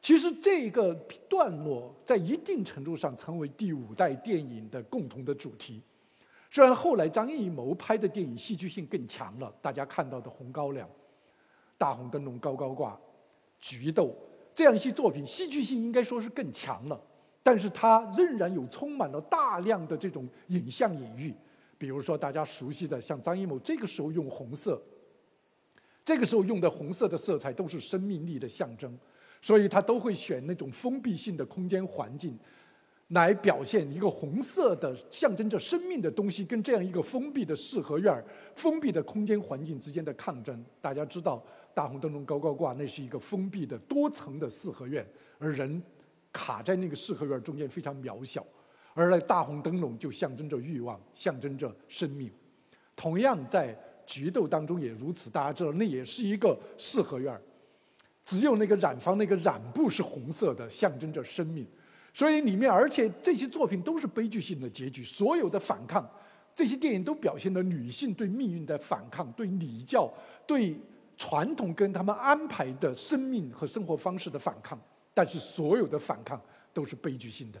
[0.00, 0.94] 其实这个
[1.28, 5.80] 段落在一定程度上成为第五代电影的共同的主题。
[6.50, 10.86] 虽然后来张艺谋拍的电影戏剧性更强了，大家看到的《红高粱》
[11.78, 12.90] 《大红灯笼高高挂》
[13.58, 14.06] 《菊豆》
[14.54, 17.00] 这样一些作品，戏剧性应该说是更强了，
[17.42, 21.32] 但是它仍然有充满了大量的这种影像隐喻。
[21.78, 24.82] 比如说大家熟悉的，像张艺谋这个时候用红色，
[26.04, 28.98] 这个时候用的红色的色彩都是生命力的象征。
[29.44, 32.38] 所以他都会选那种封闭性的空间环境，
[33.08, 38.24] 来表现一个红色的象征着生命的东西跟这样一个封闭的四合院
[38.54, 40.64] 封闭的空间环境之间的抗争。
[40.80, 41.44] 大家知道，
[41.74, 45.04] 大红灯笼高高挂，那是一个封闭的多层的四合院，
[45.40, 45.82] 而人
[46.32, 48.46] 卡在那个四合院中间非常渺小。
[48.94, 52.30] 而那大红灯笼就象征着欲望，象征着生命。
[52.94, 53.76] 同样在
[54.12, 57.40] 菊豆当中也如此，大家知道那也是一个四合院
[58.26, 61.66] 只有那个染坊那个染布是红色的，象征着生命。
[62.12, 65.02] 所以里面，而且这些作品都是悲剧性的结局。
[65.02, 66.06] 所有的反抗，
[66.54, 70.12] 这些电影都表现了女性对命运的反抗，对礼教、
[70.46, 70.78] 对
[71.16, 74.78] 传统跟他们安排的生命和生活方式的反抗。
[75.14, 76.38] 但是所有的反抗
[76.74, 77.58] 都是悲剧性的。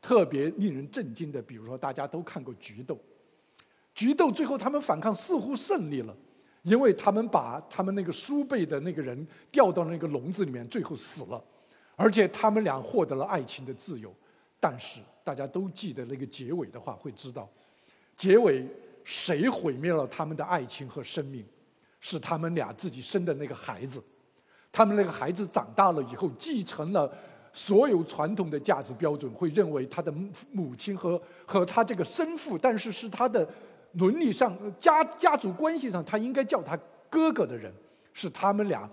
[0.00, 2.94] 特别令人震惊的，比如说大家都看过《菊豆》，
[3.94, 6.16] 《菊豆》最后他们反抗似乎胜利了。
[6.62, 11.42] 因为他们把他们那个叔辈的那个人掉到那个笼子里面，最后死了，
[11.96, 14.14] 而且他们俩获得了爱情的自由。
[14.60, 17.50] 但是大家都记得那个结尾的话，会知道，
[18.16, 18.64] 结尾
[19.02, 21.44] 谁毁灭了他们的爱情和生命？
[21.98, 24.00] 是他们俩自己生的那个孩子。
[24.70, 27.12] 他们那个孩子长大了以后，继承了
[27.52, 30.14] 所有传统的价值标准，会认为他的
[30.52, 33.48] 母亲和和他这个生父，但是是他的。
[33.94, 36.78] 伦理上、家家族关系上，他应该叫他
[37.10, 37.72] 哥哥的人，
[38.12, 38.88] 是他们俩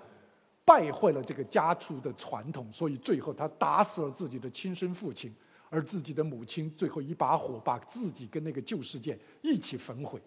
[0.66, 5.34] 败坏了这个家族的传统，所以最后他打死了自己的亲生父亲，
[5.70, 10.22] 而自己的母亲最后一把火把自己跟那个旧世界一起焚毁。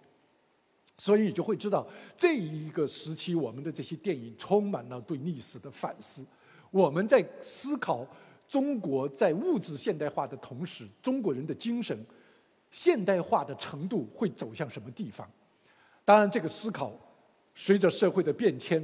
[0.99, 6.25] 所以你就会知道，这一个时期我们的这些电影充满了对历史的反思。
[6.71, 8.07] 我们在思考
[8.49, 12.07] 中国在物质现代化的同时，中国人的精神。
[12.73, 15.31] 现代化的程度会走向什么地方？
[16.07, 16.91] 当然，这个思考
[17.55, 18.83] 随着社会的变迁，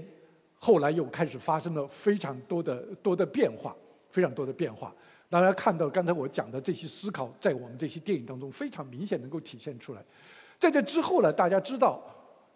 [0.58, 3.74] 后来又开始发生了非常多的多的变化，
[4.10, 4.94] 非常多的变化。
[5.30, 10.04] 大家看到刚才我讲的这些思考，在我们这些电影当中非常明显能够体现出来。
[10.58, 12.02] 在这之后呢，大家知道，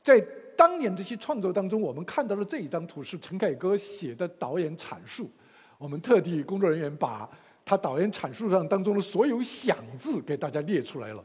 [0.03, 0.21] 在
[0.55, 5.31] 当年这些创作当中，我们看到的这一张图是陈凯歌写的导演阐述。
[5.79, 7.27] 我们特地工作人员把。
[7.65, 11.25] 他导演阐述上当中的所有“想”字给大家列出来了，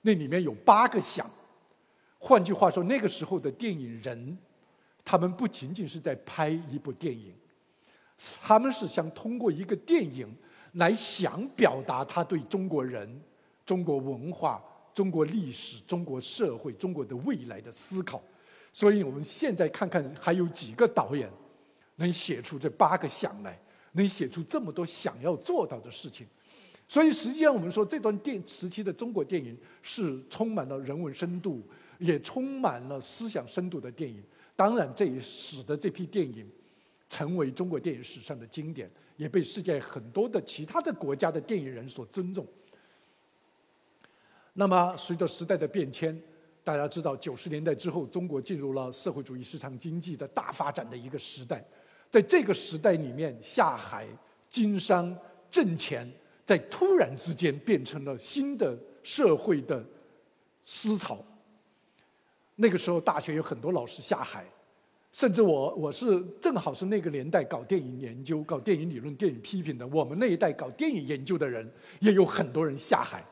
[0.00, 1.28] 那里面有八个“想”。
[2.18, 4.38] 换句话说，那个时候的电影人，
[5.04, 7.34] 他们不仅仅是在拍一部电影，
[8.40, 10.32] 他们是想通过一个电影
[10.74, 13.20] 来想表达他对中国人、
[13.66, 14.62] 中国文化、
[14.94, 18.22] 中国历史、中国社会、中国的未来的思考。
[18.72, 21.28] 所以我们现在看看还有几个导演
[21.96, 23.60] 能写出这八个“想”来。
[23.92, 26.26] 能写出这么多想要做到的事情，
[26.88, 31.62] 所以实际上我们说这段电时期的中国电影是充满了人文深度，
[31.98, 34.22] 也充满了思想深度的电影。
[34.54, 36.46] 当然，这也使得这批电影
[37.08, 42.46] 成为中国电影史上的经典，也被世界很多的其他的国家的电影人所尊重。
[44.52, 46.18] 那么，随着时代的变迁，
[46.62, 51.64] 大家知道，九十年代之后，中国进入了社会主义市场经济的大发展的一个时代。
[52.12, 54.06] 在这个时代里面，下海
[54.46, 55.16] 经商
[55.50, 56.06] 挣钱，
[56.44, 59.82] 在突然之间变成了新的社会的
[60.62, 61.24] 思潮。
[62.54, 64.44] 那个时候，大学有很多老师下海，
[65.10, 69.86] 甚至我我是正好是那个年代搞电影研究、搞电影理论、电影批评的。
[69.86, 71.66] 我们那一代搞电影研究的人，
[72.00, 73.24] 也有很多人下海，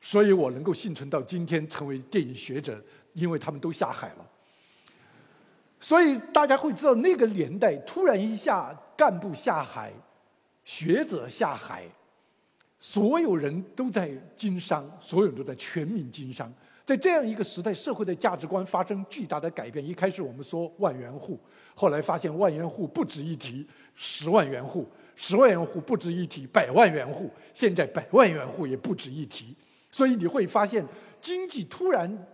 [0.00, 2.82] 所以我能够幸存到今天，成为电影学者，
[3.12, 4.30] 因为他们都下海了。
[5.84, 9.92] 所以大家会知道，那个年代突然一下干部下海，
[10.64, 11.84] 学者下海，
[12.78, 16.50] 所有人都在经商，所有人都在全民经商。
[16.86, 19.86] 在这样一个时代，社会的价值观发生巨大的改变。
[19.86, 21.38] 一开始我们说万元户，
[21.74, 29.54] 后来发现万元户不值一提，十万元户，十万元户不值一提，百万元户，现在百万元户也不值一提。
[29.90, 30.82] 所以你会发现，
[31.20, 32.26] 经济突然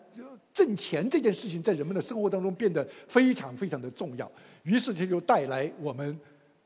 [0.52, 4.30] 挣钱这件事情在人们的生活当中变得非常非常的重要。
[4.62, 6.18] 于是这就带来我们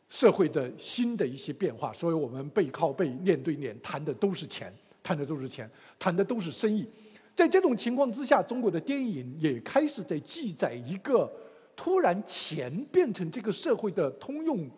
[0.08, 1.92] 社会的新的一些变化。
[1.92, 6.88] 所以我们背靠背、面对面谈的都是钱，谈的都是钱，谈的都是生意。
[7.34, 11.30] 在这种情况之下，中国的电影也开始在记载一个
[11.74, 14.70] 突然钱变成这个社会的通用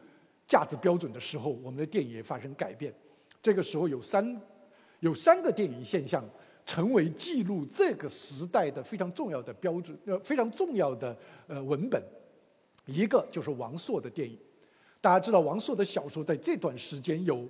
[0.47, 2.93] 价值标准的时候，我们的电影也发生改变。
[3.43, 4.41] 这个时候有三
[5.01, 6.25] 有三个电影现象
[6.67, 12.03] 成为记录这个时代的非常重要的标志，呃，非常重要的呃文本。
[12.85, 14.37] 一个就是王朔的电影，
[15.01, 17.49] 大家知道王朔的小说在这段时间有。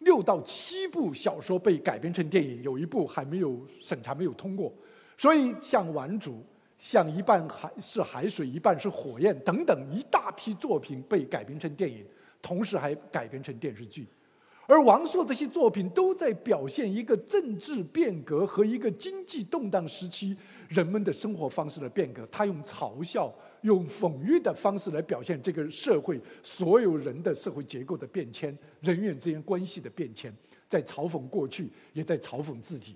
[0.00, 4.70] 六到七部小说被改编成电影，有一部还没有审查，没有通过。
[5.16, 6.32] 所以像《顽主》、
[6.76, 12.04] 像一半海是海水，一半是火焰等等一大批作品被改编成电影，
[12.42, 14.06] 同时还改编成电视剧。
[14.66, 20.36] 而王朔这些作品都在表现一个政治变革和一个经济动荡时期
[20.68, 22.26] 人们的生活方式的变革。
[22.30, 23.34] 他用嘲笑。
[23.64, 30.30] 用讽喻的方式来表现这个社会所有人的社会结构的变迁、人员之间关系的变迁，
[30.68, 32.94] 在嘲讽过去，也在嘲讽自己。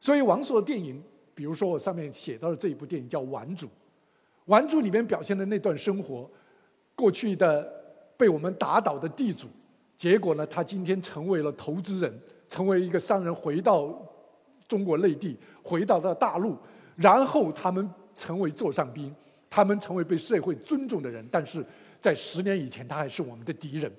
[0.00, 1.02] 所以王朔的电影，
[1.34, 3.66] 比如说我上面写到的这一部电影叫《顽主》，
[4.46, 6.30] 《顽主》里面表现的那段生活，
[6.94, 7.70] 过去的
[8.16, 9.46] 被我们打倒的地主，
[9.96, 13.96] 结果呢，他今天成为了投资人，成为一个商人，回到
[14.68, 16.56] 中国内地，回到了大陆，
[16.96, 19.14] 然后他们成为座上宾。
[19.48, 21.64] 他们成为被社会尊重的人，但是
[21.98, 23.90] 在十年以前，他还是我们的敌人；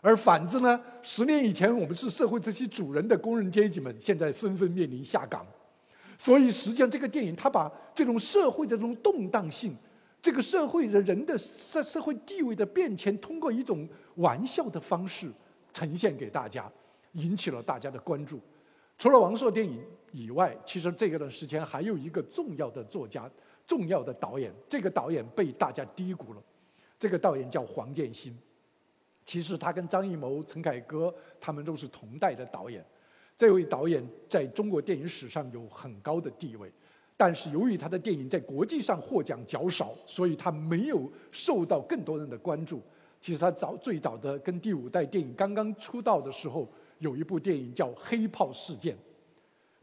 [0.00, 5.44] 而反之呢，十年以前我们是社会这些主人的工人阶级们，现在纷纷面临下岗。
[6.18, 9.74] 所以，实际上这个电影，它把这种社会的这种动荡性，
[10.22, 15.30] 这个社会的人的社社会地位的变迁，通过一种玩笑的方式
[15.72, 16.70] 呈现给大家，
[17.12, 18.40] 引起了大家的关注。
[18.96, 23.28] 除了王朔电影以外，其实这个段时间还有一个重要的作家。
[23.64, 26.42] 重要的导演，这个导演被大家低估了。
[26.98, 28.36] 这个导演叫黄建新，
[29.24, 32.84] 其实他跟张艺谋、陈凯歌他们都是同代的导演。
[33.36, 36.70] 这位导演在中国电影史上有很高的地位，
[37.24, 42.82] 但是由于他的电影在国际上获奖较少，所以他没有受到更多人的关注。
[43.20, 46.68] 其实他早最早的跟第五代电影刚刚出道的时候，
[46.98, 48.96] 有一部电影叫《黑炮事件》。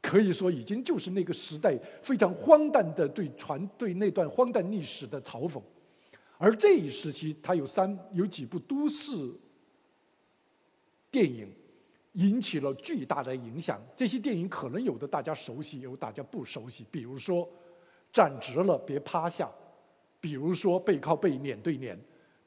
[0.01, 5.61] 可以说，已经就是那个时代非常荒诞的对传对那段荒诞历史的嘲讽。
[6.37, 9.13] 而这一时期，他有三有几部都市
[11.09, 11.47] 电影
[12.19, 13.81] 引起了巨大的影响。
[13.95, 16.85] 这些电影可能有的大家熟悉，有大家不熟悉。
[16.91, 17.45] 比如说
[18.11, 19.45] 《站直了别趴下》，
[20.19, 21.95] 比如说《背靠背脸对脸》，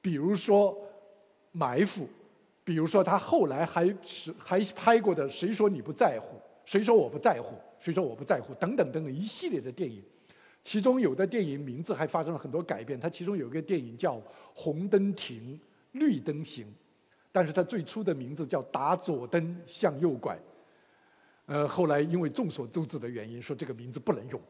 [0.02, 0.74] 比如说
[1.52, 2.04] 《埋伏》，
[2.62, 6.36] 比如说他后来还是还拍过的《谁说你不在乎》。
[6.66, 7.56] 谁说我不在乎？
[7.80, 8.54] 谁说我不在乎？
[8.54, 10.00] 等等等等一系列的电影，
[10.62, 13.00] 其中有的电影名字还发生了很多改变。
[13.00, 14.16] 它其中有一个电影叫
[14.54, 15.58] 《红灯停，
[15.92, 16.66] 绿灯行》，
[17.33, 20.37] 但是它最初的名字叫《打左灯向右拐》。
[21.47, 24.41] 呃，后来因为众所周知的原因，说这个名字不能用，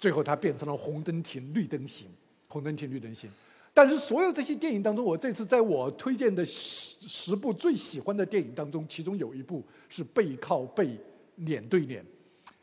[0.00, 2.08] 最后它变成了《红灯停，绿灯行》。
[2.48, 3.30] 红灯停，绿灯行。
[3.72, 10.98] 但是所有这些电影当中，我这次在我推荐的十十部最喜欢的电影当中，其中有一部是背靠背。
[11.38, 12.06] 脸对脸，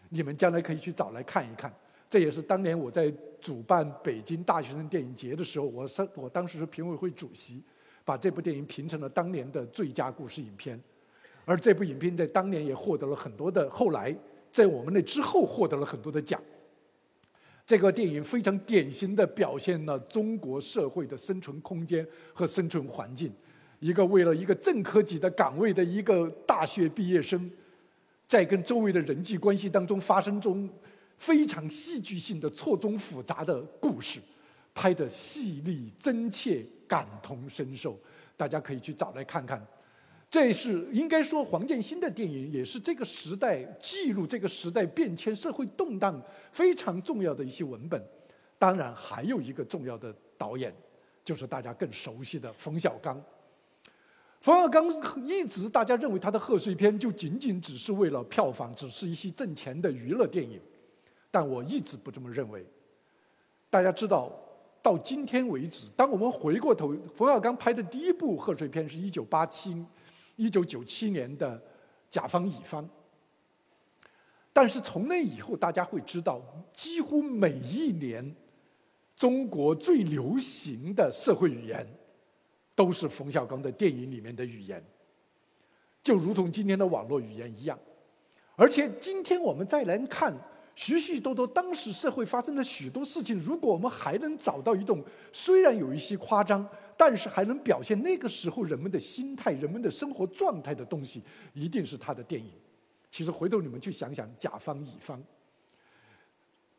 [0.08, 1.70] 你们将来可以去找来看一看。
[2.10, 7.62] 这也是当年我在主办北京大学生电影节的时候，我是我当时是评委会主席，
[8.12, 10.78] 把这部电影评成了当年的最佳故事影片。
[11.46, 14.14] 而这部影片在当年也获得了很多的，后来
[14.52, 16.42] 在我们那之后获得了很多的奖。
[17.66, 23.32] 这个电影非常典型的表现了中国社会的生存空间和生存环境。
[23.80, 27.50] 一个为了一个正科级的岗位的一个大学毕业生。
[28.28, 30.70] 在跟周围的人际关系当中发生中
[31.18, 34.20] 非常戏剧性的错综复杂的故事，
[34.74, 37.98] 拍的细腻真切、感同身受，
[38.36, 39.66] 大家可以去找来看看。
[40.30, 46.22] 这是应该说黄建新的电影，也是这个时代记录这个时代变迁、社会动荡
[46.52, 48.06] 非常重要的一些文本。
[48.58, 50.76] 当然，还有一个重要的导演，
[51.24, 53.24] 就是大家更熟悉的冯小刚。
[54.42, 54.86] 冯小刚
[55.26, 60.60] 一直大家认为他的贺岁片就仅仅只是为了票房，只是一些挣钱的娱乐电影，
[61.30, 62.66] 但我一直不这么认为。
[63.70, 64.30] 大家知道，
[64.82, 69.86] 到今天为止，当我们回过头，冯小刚拍的第一部贺岁片是一九八七
[70.36, 71.62] 一九九七年的
[72.10, 72.88] 甲方乙方。
[74.54, 76.42] 但是从那以后，大家会知道，
[76.74, 78.36] 几乎每一年，
[79.16, 81.88] 中国最流行的社会语言，
[82.76, 84.84] 都是冯小刚的电影里面的语言，
[86.04, 87.80] 就如同今天的网络语言一样。
[88.58, 90.36] 而且今天我们再来看
[90.74, 96.68] 许许多多当时社会发生的许多事情，如果我们还能找到一种虽然有一些夸张，
[96.98, 101.22] 但是还能表现那个时候人们的心态、人们的生活状态的东西，
[101.54, 102.52] 一定是他的电影。
[103.10, 105.22] 其实回头你们去想想，甲方乙方，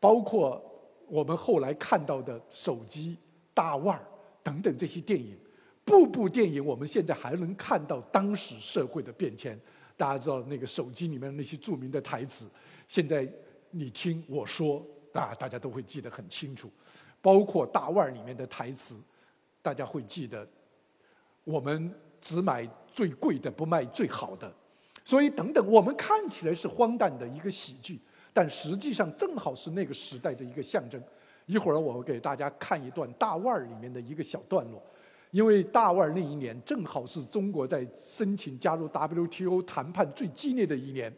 [0.01, 0.63] 包括
[1.07, 3.17] 我们后来看到的手机、
[3.53, 4.05] 大腕儿
[4.43, 5.37] 等等这些电影，
[5.85, 9.61] 部部电影我们现在还能看到当时社会的变迁。
[9.95, 12.47] 大家知道那个手机里面那些著名的台词，
[12.89, 13.31] 现在
[13.73, 16.71] 你听我说啊，大家都会记得很清楚。
[17.21, 18.97] 包括大腕儿里面的台词，
[19.61, 20.47] 大家会记得，
[21.45, 24.53] 我们只买最贵的，不卖最好的。
[25.05, 28.01] 所以，等等，我们看起来是荒诞的一个喜剧，
[28.33, 31.03] 但实际上正好是那个时代的一个象征。
[31.47, 34.81] 一会儿我给大家看一段大腕儿里面的一个小段落，
[35.33, 41.13] 因为大腕儿那一年正好是中国在申请加入 WTO 谈判最激烈的一年，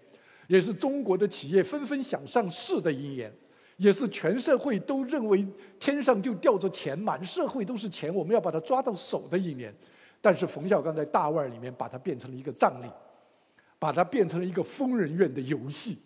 [0.47, 3.33] 也是中国的企业纷纷想上市的一年，
[3.77, 5.47] 也是全社会都认为
[5.79, 9.75] 天上就掉着钱，满社会都是钱，我们要把它抓到手的一年。
[10.21, 12.89] 但是冯小刚在大腕儿里面把它变成了一个葬礼。
[13.77, 15.99] 把它变成了一个疯人院的游戏，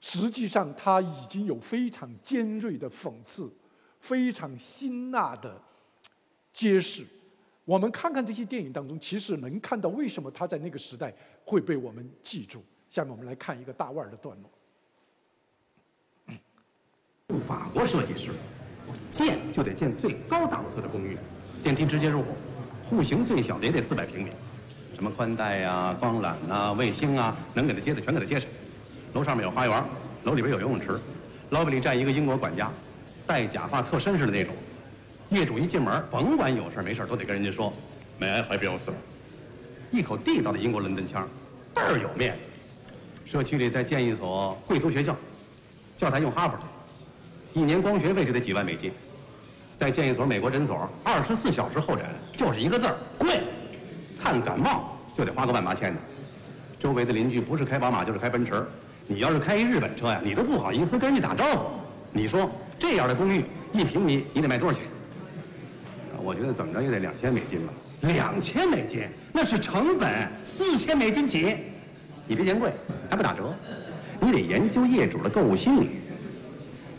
[0.00, 3.52] 实际上它已经有非常尖锐的讽刺，
[3.98, 5.60] 非常辛辣的
[6.50, 7.04] 揭示。
[7.66, 11.14] 我们看看这些电影当中，其实能看到为什么他在那个时代
[11.44, 12.62] 会被我们记住。
[12.90, 14.50] 下面我们来看一个大腕儿的段落。
[17.46, 18.32] 法国设计师，
[19.12, 21.16] 建就得建最高档次的公寓，
[21.62, 22.34] 电梯直接入户，
[22.82, 24.30] 户型最小的也得四百平米。
[24.96, 28.50] 什么宽带呀、光缆呐、卫星啊，能给他接的全给他接上。
[29.14, 29.84] 楼上面有花园，
[30.24, 30.98] 楼里边有游泳池，
[31.50, 32.68] 老板里站一个英国管家，
[33.24, 34.52] 戴假发特绅士的那种。
[35.28, 37.72] 业主一进门，甭管有事没事都得跟人家说
[38.20, 38.94] ，May I help you, sir？
[39.92, 41.28] 一口地道的英国伦敦腔，
[41.72, 42.49] 倍儿有面子。
[43.30, 45.16] 社区里再建一所贵族学校，
[45.96, 46.64] 教材用哈佛的，
[47.52, 48.90] 一年光学费就得几万美金。
[49.78, 52.04] 再建一所美国诊所，二十四小时候诊，
[52.34, 53.40] 就是一个字儿贵。
[54.20, 56.00] 看感冒就得花个万八千的，
[56.76, 58.66] 周围的邻居不是开宝马就是开奔驰，
[59.06, 61.70] 你要是开一日本车呀，你都不好意思跟人家打招呼。
[62.12, 62.50] 你说
[62.80, 64.84] 这样的公寓一平米你得卖多少钱？
[66.20, 67.72] 我觉得怎么着也得两千美金吧。
[68.02, 71.56] 两千美金那是成本，四千美金起。
[72.30, 72.72] 你别嫌贵，
[73.10, 73.52] 还不打折。
[74.20, 75.96] 你得研究业主的购物心理。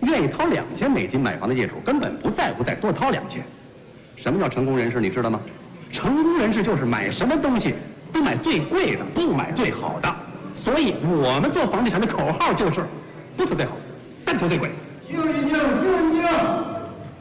[0.01, 3.41] 愿意掏两千美金买房的业主根本不在乎再多掏两千。
[4.17, 4.99] 什么叫成功人士？
[4.99, 5.39] 你知道吗？
[5.89, 7.75] 成功人士就是买什么东西
[8.11, 10.13] 都买最贵的，不买最好的。
[10.53, 12.82] 所以我们做房地产的口号就是：
[13.38, 13.77] 不求最好，
[14.25, 14.69] 但求最贵。
[15.07, 16.27] 静一静，静一静，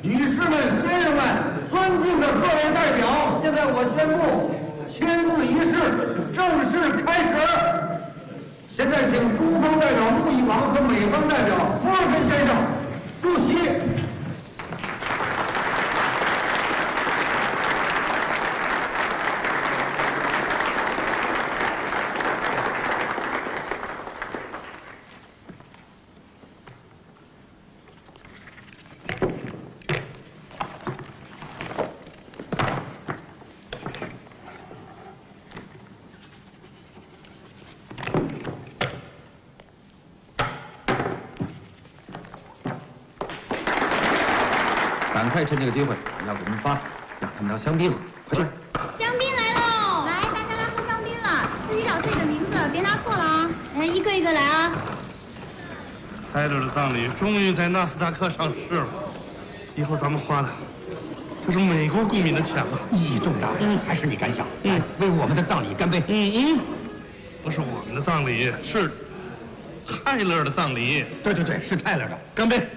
[0.02, 1.22] 女士们、先生们，
[1.70, 4.50] 尊敬的各位代表，现在我宣布
[4.90, 7.69] 签字仪式正式开始。
[8.81, 11.55] 现在请中方代表陆毅王和美方代表
[11.85, 12.57] 莫尔根先生
[13.20, 14.09] 入席。
[45.40, 45.96] 快趁这个机会，
[46.28, 46.72] 要给他们发，
[47.18, 47.96] 让他们当香槟喝，
[48.28, 48.44] 快去！
[49.02, 50.04] 香槟来喽！
[50.04, 53.50] 来，大家来喝香槟了，自己找自己的名字，别拿错了啊！
[53.78, 54.72] 来，一个一个来啊！
[56.30, 58.86] 泰勒的葬礼终于在纳斯达克上市了，
[59.74, 60.48] 以后咱们花的
[61.46, 63.48] 就是美国公民的钱了，意义重大。
[63.60, 64.46] 嗯，还是你敢想？
[64.64, 66.02] 嗯，为我们的葬礼干杯！
[66.06, 66.60] 嗯嗯，
[67.42, 68.90] 不是我们的葬礼，是
[70.04, 71.06] 泰勒的葬礼。
[71.24, 72.68] 对对对，是泰勒的，干杯！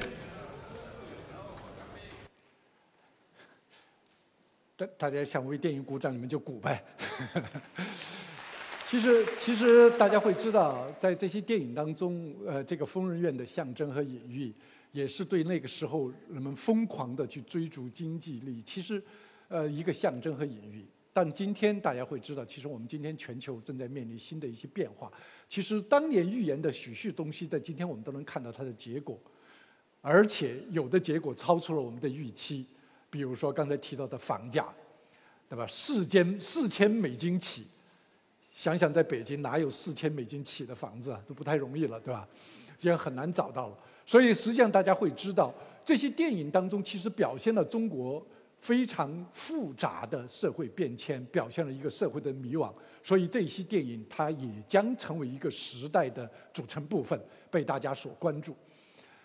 [4.76, 6.84] 大大家想为电影鼓掌，你们就鼓呗。
[8.90, 14.54] 其实，其实大家会知道，在这些电影当中，呃，这个疯人院的象征和隐喻，
[14.92, 19.02] 也是对那个时候人们疯狂的去追逐经济利益，其实，
[19.48, 20.86] 呃，一个象征和隐喻。
[21.12, 25.12] 但今天大家会知道，其实我们今天全球正在面临新的一些变化。
[25.48, 29.20] 其实当年预言的许许东西，在今天我们都能看到它的结果，
[30.02, 32.66] 而且有的结果超出了我们的预期。
[33.14, 34.68] 比如说刚才提到的房价，
[35.48, 35.68] 对吧？
[35.68, 37.68] 四千四千美金起，
[38.52, 42.28] 想想在北京哪有四千美金起的房子啊，都不太容易了，对吧？
[42.80, 43.78] 也很难找到了。
[44.04, 45.54] 所以实际上大家会知道，
[45.86, 48.26] 这些电影当中其实表现了中国
[48.60, 52.74] 非常复杂的社会变迁，表现了一个社会的迷惘。
[53.04, 58.56] 所以这些电影它也将成为一个时代的组成部分，被大家所关注。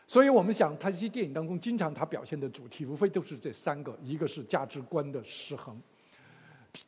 [0.08, 5.78] 所以我们想，它这些电影当中，经常它表现的主题无非都是这三个：一个是价值观的失衡、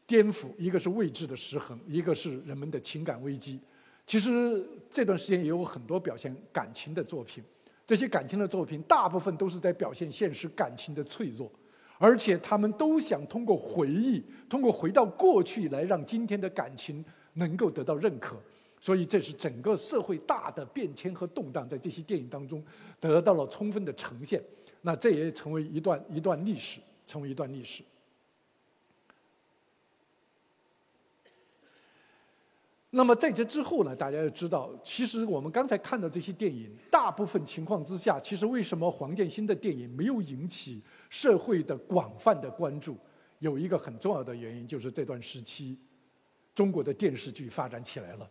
[0.06, 3.60] 颠覆；一个是位置的失衡；一个是人们的情感危机。
[4.06, 7.44] 其实这段时间也有很多表现感情的作品，
[7.86, 11.52] 这些感情的作品大部分都是在表现现实感情的脆弱。
[11.98, 18.40] 而且他们都想通过回忆，通过回到过去来让今天的感情能够得到认可，
[18.80, 22.64] 所以这是整个社会大的变迁和动荡在这些电影当中
[22.98, 24.42] 得到了充分的呈现。
[24.80, 27.84] 那这也成为一段一段历史，成为一段历史。
[32.92, 40.82] 那么在这之后呢，大家要知道，其实我们刚才看到这些电影，大部分情况之下，其实为什么黄建新的电影没有引起？
[41.08, 42.96] 社会的广泛的关注，
[43.38, 45.78] 有一个很重要的原因，就是这段时期，
[46.52, 48.28] 中国的电视剧发展起来了，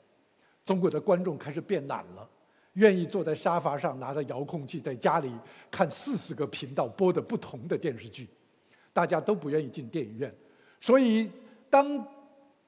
[0.66, 2.30] 中国的观众开始变懒了，
[2.74, 5.32] 愿意坐在沙发上拿着遥控器在家里
[5.72, 8.28] 看四十个频道播的不同的电视剧，
[8.94, 10.34] 大家都不愿意进电影院，
[10.80, 11.30] 所以
[11.70, 12.08] 当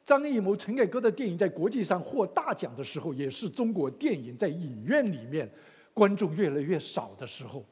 [0.03, 5.49] 张艺谋、陈凯歌的电影在国际上获大奖的时候，也是中国电影在影院里面
[5.93, 7.63] 观众越来越少的时候。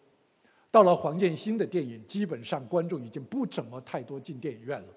[0.72, 4.88] 到了黄建新的电影，基本上观众已经不怎么太多进电影院了，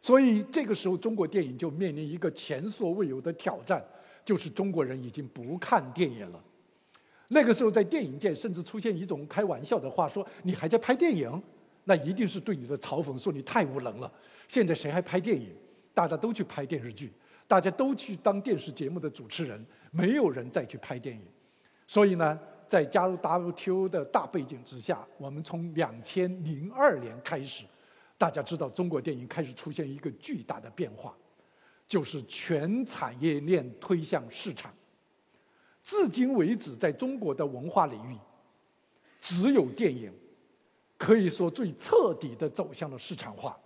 [0.00, 3.84] 所以这个时候中国电影就面临一个前所未有的挑战，
[4.24, 6.42] 就是中国人已经不看电影了。
[7.28, 11.42] 那个时候在电影界甚至出现一种开玩笑的话，说你还在拍电影，
[11.84, 14.12] 那一定是对你的嘲讽，说你太无能了。
[14.48, 15.54] 现在谁还拍电影？
[15.94, 17.12] 大家都去拍电视剧，
[17.46, 21.22] 大家都去当电视节目的主持人，没有人再去拍电影。
[21.86, 22.38] 所以呢？
[22.68, 27.64] 在加入 WTO 的大背景之下，我们从两千零二年开始，
[28.16, 31.12] 大家知道中国电影开始出现一个巨大的变化，
[31.90, 34.72] 就是全产业链推向市场。
[35.82, 38.16] 至今为止，在中国的文化领域，
[39.20, 40.12] 只有电影
[40.96, 43.58] 可以说最彻底的走向了市场化。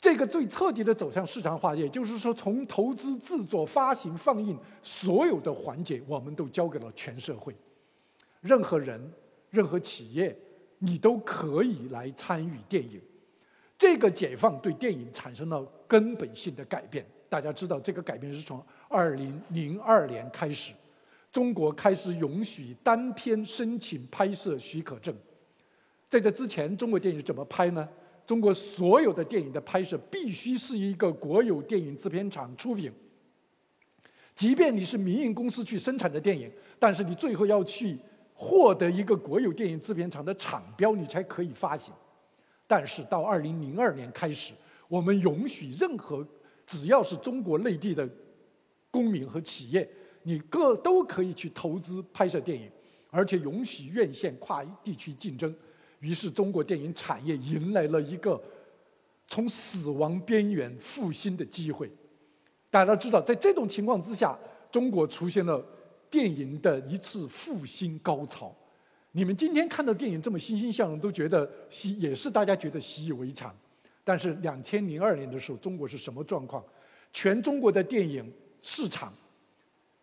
[0.00, 7.54] 这个最彻底的走向市场化，也就是说，从投资、制作、发行、放映所有的环节，我们都交给了全社会。
[8.40, 9.00] 任何人、
[9.50, 10.36] 任何企业，
[10.80, 13.00] 你都可以来参与电影。
[13.76, 17.04] 这个解放对电影产生了根本性的改变。
[17.28, 20.72] 大家知道，这个改变是从二零零二年开始，
[21.32, 25.14] 中国开始允许单片申请拍摄许可证。
[26.08, 27.88] 在这之前，中国电影怎么拍呢？
[28.26, 32.92] 中国所有的电影的拍摄必须是一个国有电影制片厂出品，
[34.34, 37.98] 即便你是民营公司去生产的电影，但是你最后要去。
[38.36, 41.94] 获得一个国有电影制片厂的厂标，你才可以发行。
[42.66, 44.54] 但是到二零零二年开始，
[44.88, 46.26] 我们允许任何
[46.66, 48.08] 只要是中国内地的
[48.90, 49.88] 公民和企业，
[50.22, 52.70] 你各都可以去投资拍摄电影，
[53.10, 55.54] 而且允许院线跨地区竞争。
[56.00, 58.42] 于是，中国电影产业迎来了一个
[59.26, 61.90] 从死亡边缘复兴的机会。
[62.70, 64.38] 大家知道，在这种情况之下，
[64.70, 65.64] 中国出现了。
[66.10, 68.54] 电影的一次复兴高潮，
[69.16, 73.54] 你们今天看到电影这么欣欣向荣，都觉得习也是大家觉得习以为常。
[74.02, 76.64] 但是两千零二年的时候，中国是什么状况？
[77.12, 78.28] 全中国的电影
[78.60, 79.14] 市场，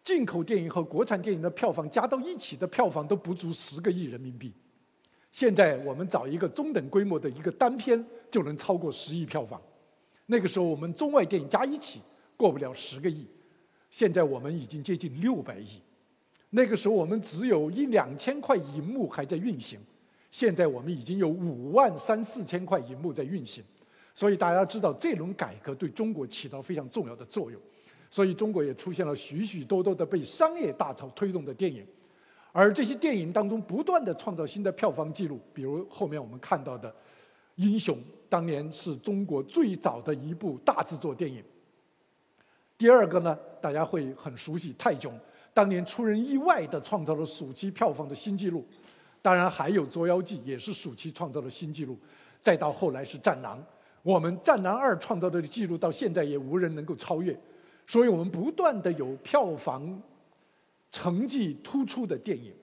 [0.01, 4.53] 进口电影和国产电影的票房加到一起的票房都不足十个亿人民币。
[5.29, 8.01] 现在我们找一个中等规模的一个单片
[8.31, 9.61] 就能超过十亿票房，
[10.25, 11.99] 那个时候我们中外电影加一起
[12.37, 13.27] 过不了十个亿，
[13.89, 15.81] 现在我们已经接近六百亿。
[16.53, 19.79] 那个时候我们只有一两千块银幕还在运行，
[20.29, 23.63] 现在我们已经有五万三四千块银幕在运行，
[24.13, 27.59] 所以大家知道这轮改革对中国起到非常重要的作用，
[28.09, 31.87] 所以中国也出现了许许多多的被商业大潮推动的电影，
[32.51, 36.91] 而这些电影当中不断的创造新的票房记录，比如后面我们看到的
[37.55, 37.95] 《英雄》，
[38.27, 41.41] 当年是中国最早的一部大制作电影。
[42.77, 45.13] 第二个呢，大家会很熟悉《泰囧》。
[45.53, 48.65] 当年出人意外的创造了暑期票房的新纪录，
[49.21, 51.97] 当然还有《捉妖记》也是暑期创造了新纪录，
[52.41, 53.59] 再到后来是《战狼》，
[54.01, 57.37] 我们《战狼二》创造的记录到现在也无人能够超越，
[57.85, 60.01] 所以我们不断的有票房
[60.89, 62.53] 成绩突出的电影，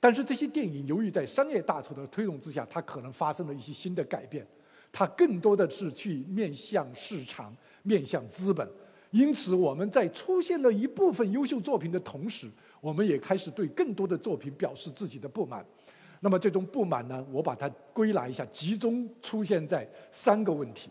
[0.00, 4.46] 但是这些电影由于在商业大潮的推动之下，它可能发生了一些新的改变，
[4.90, 8.68] 它更多的是去面向市场、面向资本。
[9.10, 12.46] 因此，我们在出现了一部分优秀作品的同时，
[12.80, 15.64] 我们也开始对更多的作品表示自己的不满。
[16.20, 20.90] 那么，这种不满呢，我把它归纳一下，集中出现在三个问题。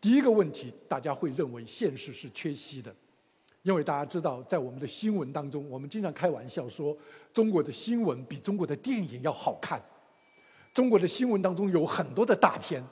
[0.00, 2.94] 第一个问题，大家会认为现实是缺席的，
[3.62, 6.96] 因为大家知道，在我们的新闻当中，我们经常开玩笑说，
[7.32, 9.82] 中国的新闻比中国的电影要好看。
[10.72, 12.82] 中国的新闻当中有很多的大片。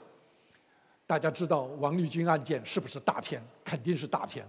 [1.05, 3.41] 大家知道王立军案件是不是大片？
[3.63, 4.45] 肯定是大片。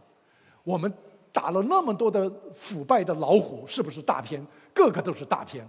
[0.63, 0.93] 我们
[1.33, 4.45] 打了那么多的腐败的老虎，是不是大片？
[4.73, 5.69] 个个都是大片。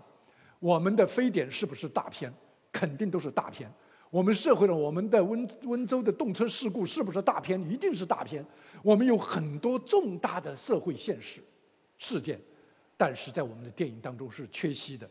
[0.59, 2.31] 我们的非典是不是大片？
[2.71, 3.71] 肯定都是大片。
[4.09, 7.59] 我们社会的我们的温温州的动车事故是不是大片？
[7.69, 8.45] 一定是大片。
[8.81, 11.43] 我们有很多重大的社会现实
[11.97, 12.39] 事件，
[12.95, 15.09] 但是在我们的电影当中是缺席的。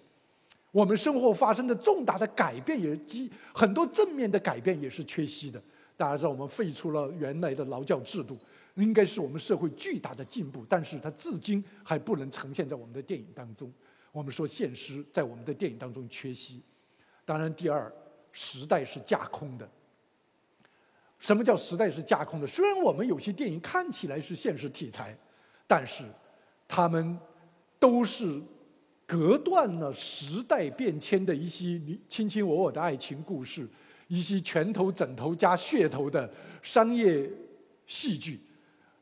[0.75, 5.63] 我们生活发生的重大的改变也基很多正面的改变也是缺席的。
[5.97, 8.37] 大家知道，我们废除了原来的劳教制度，
[8.75, 13.73] 应该是我们社会巨大的进步，但是它至今还不能呈现在我们的电影当中。
[14.11, 16.61] 我们说现实在我们的电影当中缺席。
[17.25, 17.93] 当然，第二，
[18.33, 19.71] 时代是架空的。
[21.21, 22.47] 什么叫时代是架空的？
[22.49, 25.17] 虽然我们有些电影看起来是现实题材，
[25.69, 26.03] 但是
[26.67, 27.17] 他们
[27.79, 28.43] 都是。
[29.07, 33.69] 隔断了时代变迁的一些你卿卿我我的爱情故事，
[34.09, 36.31] 一些拳头枕头加噱头的
[36.63, 37.31] 商业
[37.87, 38.41] 戏剧，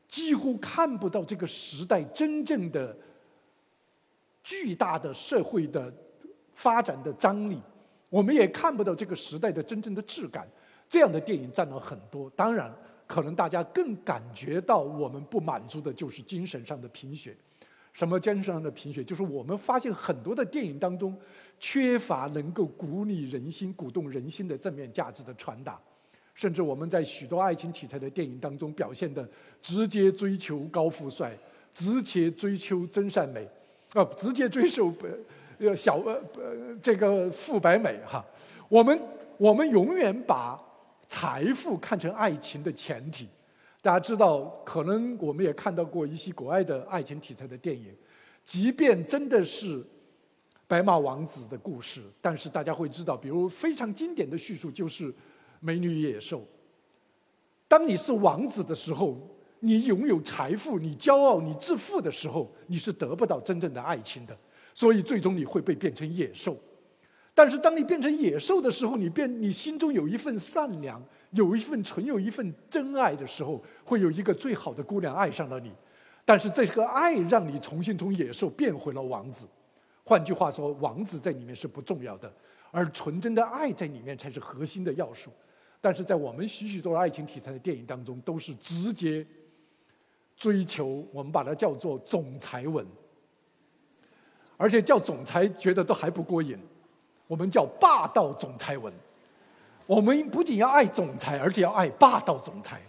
[0.07, 2.95] 几乎看不到这个时代真正的
[4.43, 5.93] 巨大的社会的
[6.53, 7.61] 发展的张力，
[8.09, 10.47] 我们也看不到这个时代的真正的质感。
[10.89, 12.71] 这样的电影占了很多，当然，
[13.07, 17.35] 可能大家更感觉到我们不满足的就是精神上的贫血。
[17.93, 19.03] 什么精神上的贫血？
[19.03, 21.15] 就是我们发现很多的电影当中，
[21.59, 25.79] 缺乏能够鼓励人心、鼓动人心的正面价值的传达，
[26.33, 29.27] 甚至我们在许多爱情题材的电影当中表现的
[29.61, 31.37] 直接追求高富帅，
[31.71, 33.47] 直接追求真善美，
[33.93, 34.91] 啊，直接追求
[35.59, 38.25] 呃小呃呃这个富白美哈。
[38.67, 38.99] 我们
[39.37, 40.59] 我们永远把
[41.05, 43.27] 财富看成爱情的前提。
[43.83, 47.93] 大家知道，可能我们也看到过一些国外的爱情题材的电影，
[48.41, 49.85] 即便真的是
[50.69, 55.11] 白马王子的故事，但是大家会知道，比如非常经典的叙述就是
[55.59, 56.39] 《美女与野兽》。
[57.67, 59.17] 当你是王子的时候，
[59.59, 64.37] 你拥有财富，你骄傲，你致富的时候，你是得不到真正的爱情的，
[64.73, 66.57] 所以最终你会被变成野兽。
[67.33, 71.03] 但是当你变成野兽的时候，你变，你心中有一份善良。
[71.31, 75.73] 有一份存有一份真爱的时候，会有一个最好的姑娘爱上了你，
[76.23, 79.47] 但是这个爱让你重新从野兽变回了王子。
[80.03, 82.31] 换句话说，王子在里面是不重要的，
[82.69, 85.31] 而纯真的爱在里面才是核心的要素。
[85.81, 89.25] 但是在我们许许多多爱情题材的电影当中，都是直接
[90.37, 92.85] 追求，我们把它叫做总裁吻，
[94.55, 96.59] 而且叫总裁觉得都还不过瘾，
[97.27, 98.93] 我们叫霸道总裁文。
[99.85, 102.81] 我们不仅要爱总裁，而且要爱霸道总裁，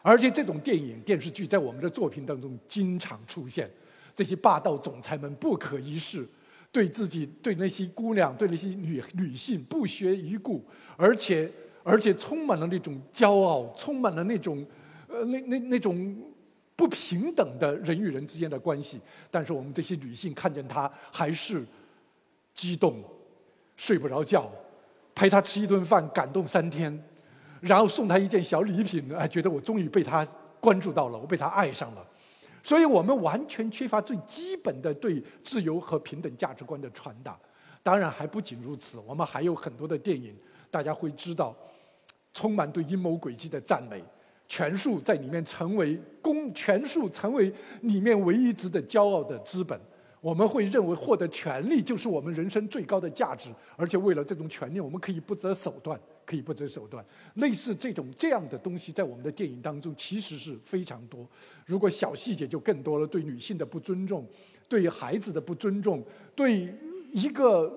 [0.00, 3.68] 而且这种电影电视剧在我们的作品当中经常出现。
[4.14, 6.24] 这些霸道总裁们不可一世，
[6.70, 10.64] 对自己、对那些姑娘、对那些女女性不屑一顾，
[10.96, 11.50] 而且
[11.82, 14.64] 而且充满了那种骄傲，充满了那种
[15.08, 16.16] 呃那那那种
[16.76, 19.00] 不平等的人与人之间的关系。
[19.32, 21.64] 但是我们这些女性看见他，还是
[22.54, 23.02] 激动，
[23.76, 24.50] 睡不着觉。
[25.14, 27.04] 陪他吃一顿饭，感动三天，
[27.60, 30.26] 然后送他一件小礼品，哎，觉得我终于被他
[30.58, 32.04] 关注到了，我被他爱上了。
[32.64, 37.38] 所以我们完全缺乏最基本的对自由和平等价值观的传达。
[37.80, 40.34] 当然还不仅如此，我们还有很多的电影，
[40.68, 41.54] 大家会知道，
[42.32, 44.02] 充满对阴谋诡计的赞美，
[44.48, 47.52] 权术在里面成为公，权术成为
[47.82, 49.78] 里面唯一值得骄傲的资本。
[50.24, 57.04] 我们会认为获得权利就是我们人生最高的价值，而且为了这种权利，我们可以不择手段，可以不择手段。
[57.34, 61.28] 类似这种这样的东西，在我们的电影当中其实是非常多。
[61.66, 64.26] 如果小细节就更多了，对女性的不尊重，
[64.66, 66.02] 对孩子的不尊重，
[66.34, 66.74] 对
[67.12, 67.70] 一个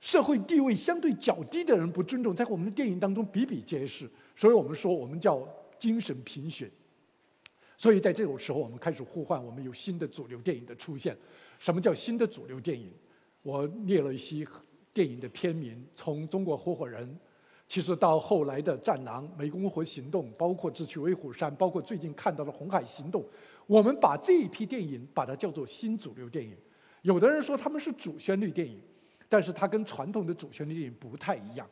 [0.00, 4.08] 社会地位相对较低的人不尊重，在我们的电影当中比比皆是。
[4.34, 5.46] 所以我们说，我们叫
[5.78, 6.70] 精神贫血。
[7.76, 11.14] 所以在这种时候，我们开始呼唤，我们有新的主流电影的出现。
[11.58, 12.92] 什么叫新的主流电影？
[13.42, 14.46] 我列了一些
[14.92, 17.08] 电影的片名，从《中国合伙人》，
[17.68, 23.22] 其实到后来的《战狼》《湄公河行动》，包括《智取威虎山》，包括最近看到的《红海行动》，
[23.66, 26.56] 我们把这一批电影把它叫做新主流电影。
[27.02, 28.80] 有的人说他们是主旋律电影，
[29.28, 31.68] 但是它跟传统的主旋律电影不太一样。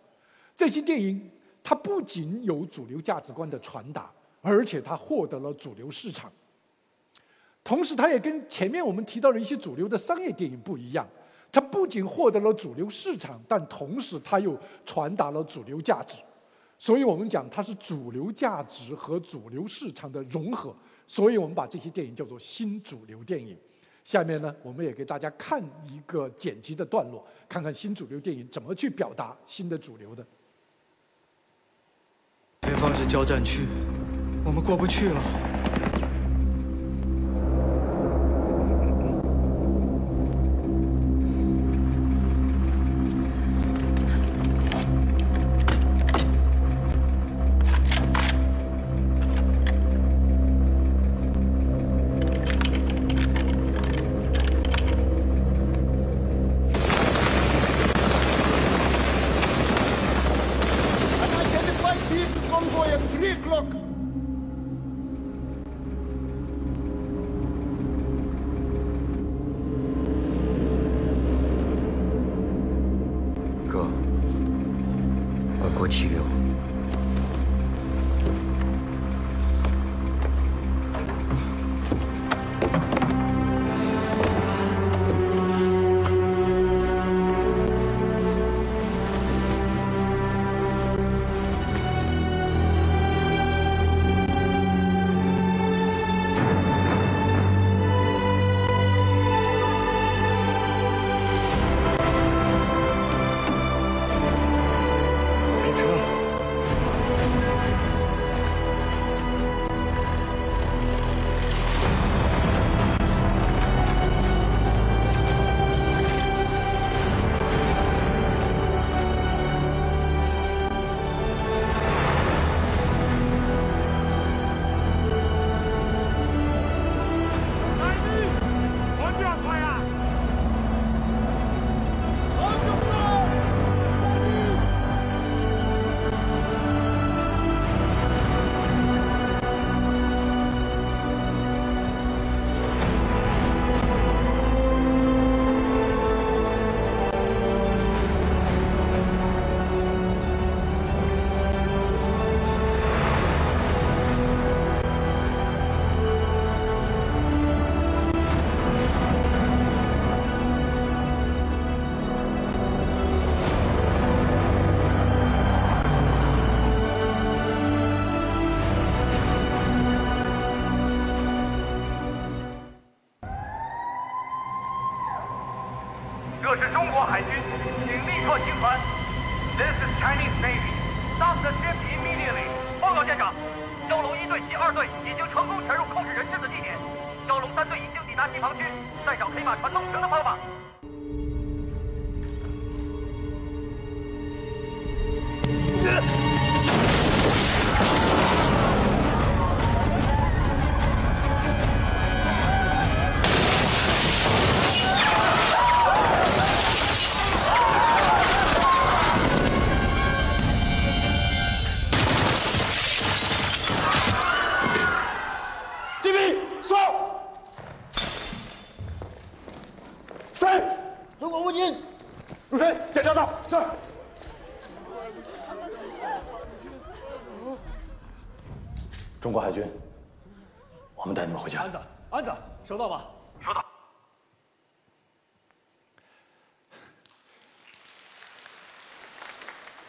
[0.55, 1.29] 这些电影
[1.63, 6.33] 它不仅有主流价值观的传达，而且它获得了主流市场。
[7.65, 11.09] 同时，它也跟前面我们提到的一些主流的商业电影不一样，
[11.51, 14.55] 它不仅获得了主流市场，但同时它又
[14.85, 16.19] 传达了主流价值。
[16.77, 20.77] 所以我们讲它是主流价值和主流市场的融合。
[21.07, 23.57] 所以我们把这些电影叫做新主流电影。
[24.03, 30.27] 下面呢，我们也给大家看一个剪辑的段落，看看新主流电影怎么去表达新的主流的。
[32.63, 33.63] 前方是交战区，
[34.45, 35.54] 我们过不去了。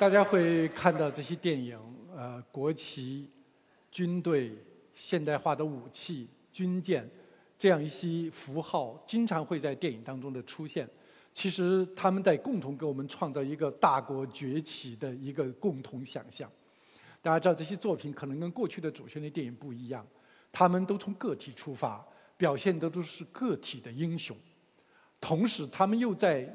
[0.06, 1.76] 大家会看到这些电影，
[2.15, 3.27] 呃，国旗、
[3.91, 4.56] 军队、
[4.94, 7.10] 现代化的武器、军舰，
[7.57, 10.88] 这样一些符号，经常会在电影当中的出现。
[11.34, 16.48] 其实他们在共同给我们创造一个大国崛起的一个共同想象。
[17.23, 20.06] 大家知道这些作品可能跟过去的主旋律电影不一样，
[20.52, 22.06] 他们都从个体出发，
[22.38, 24.38] 表现的都是个体的英雄，
[25.19, 26.48] 同时他们又在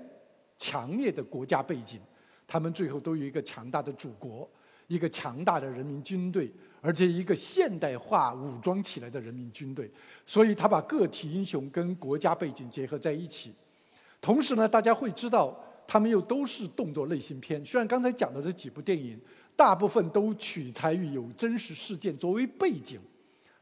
[0.56, 2.00] 强烈的国家背景。
[2.50, 4.50] 他们最后都有一个强大的祖国，
[4.88, 6.50] 一个强大的人民军队，
[6.80, 9.88] 而且一个现代化武装起来的人民军队。
[10.26, 13.54] 所以他把个体英雄跟国家背景结合在一起。
[14.20, 15.56] 同时呢，大家会知道，
[15.86, 17.64] 他们又都是动作类型片。
[17.64, 19.16] 虽然刚才讲的这几部电影，
[19.54, 22.98] 大部分都取材于有真实事件作为背景，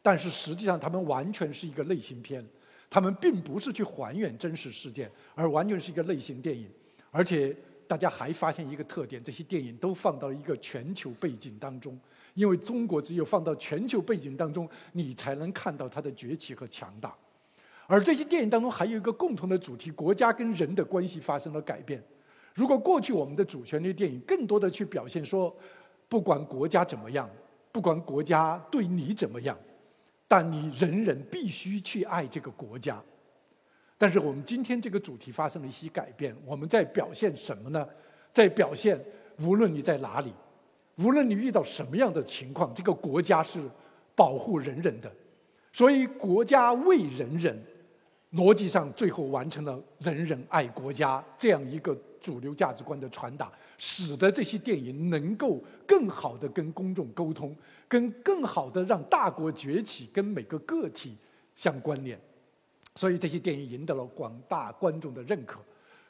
[0.00, 2.42] 但是实际上他们完全是一个类型片。
[2.88, 6.66] 他们并不是去还原真实事件，而完全是一个类型电影，
[7.10, 7.54] 而且。
[7.88, 11.98] 大家还发现一个特点：这些电影都放到了一个全球背景当中，
[12.34, 17.14] 因为中国只有放到全球背景当中，你才能看到它的崛起和强大。
[17.86, 22.02] 而这些电影当中还有一个共同的主题：国家跟人的关系发生了改变。
[22.54, 25.56] 如果过去我们的主旋律电影更多的去表现说，
[26.08, 27.28] 不管国家怎么样，
[27.72, 29.56] 不管国家对你怎么样，
[30.26, 33.02] 但你人人必须去爱这个国家。
[33.98, 37.86] 但是我们今天这个主题发生了一些改变，我们在表现什么呢？
[38.32, 38.98] 在表现
[39.40, 40.32] 无论你在哪里，
[40.98, 43.60] 无论你遇到什么样的情况，这个国家是
[44.14, 45.12] 保护人人的。
[45.72, 47.60] 所以国家为人人，
[48.32, 51.94] 逻辑上最后完成了人人爱国家这样一个。
[52.20, 57.56] 主流价值观的传达，使得这些电影能够更好的跟公众沟通，
[57.86, 61.16] 跟更好的让大国崛起跟每个个体
[61.54, 62.20] 相关联，
[62.98, 65.60] 所以这些电影赢得了广大观众的认可。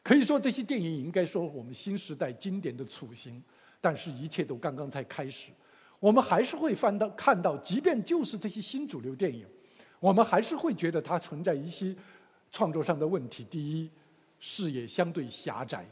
[0.02, 3.42] 可以说，这些电影应该说我们新时代经典的雏形。
[3.78, 5.52] 但是，一切都刚刚才开始。
[6.00, 9.44] 我们还是会翻到看到，即便就是这些新主流电影，
[10.00, 11.94] 我们还是会觉得它存在一些
[12.50, 13.44] 创作上的问题。
[13.44, 13.90] 第一，
[14.40, 15.86] 视野相对狭窄。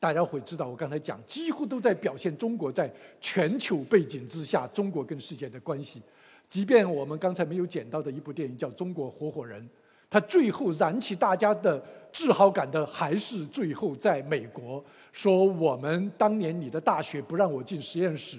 [0.00, 6.00] 大家会知道，我刚才讲，几乎都在表现中国在全球背景之下，中国跟世界的关系。
[6.48, 9.62] 即便我们刚才没有捡到的一部电影叫《中国合伙人》，
[10.10, 11.82] 他最后燃起大家的
[12.12, 14.82] 自豪感的，还是最后在美国
[15.12, 18.38] 说：“我们当年你的大学不让我进实验室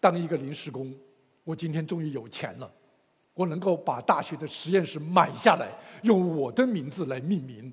[0.00, 0.92] 当一个临时工，
[1.44, 2.70] 我今天终于有钱了，
[3.34, 5.70] 我能够把大学的实验室买下来，
[6.02, 7.72] 用我的名字来命名。”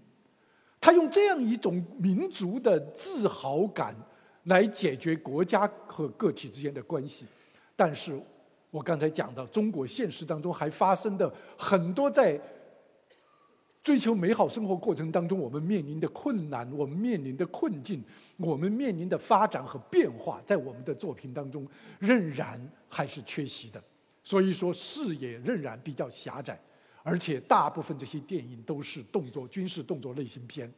[0.79, 3.95] 他用这样一种民族的自豪感
[4.43, 7.25] 来解决国家和个体之间的关系，
[7.73, 8.21] 但是，
[8.69, 12.37] 我刚才讲到，中国现实当中还发生的很多在
[13.83, 18.01] 追求美好生活过程当中，我们面临的困难，我们面临的困境，
[18.37, 21.67] 我们面临的发展和变化，在我们的作品当中
[21.99, 23.83] 仍然还是缺席的，
[24.23, 26.57] 所以说视野仍然比较狭窄。
[27.03, 30.73] 而且大部分这些电影都是动作、军事动作类型片。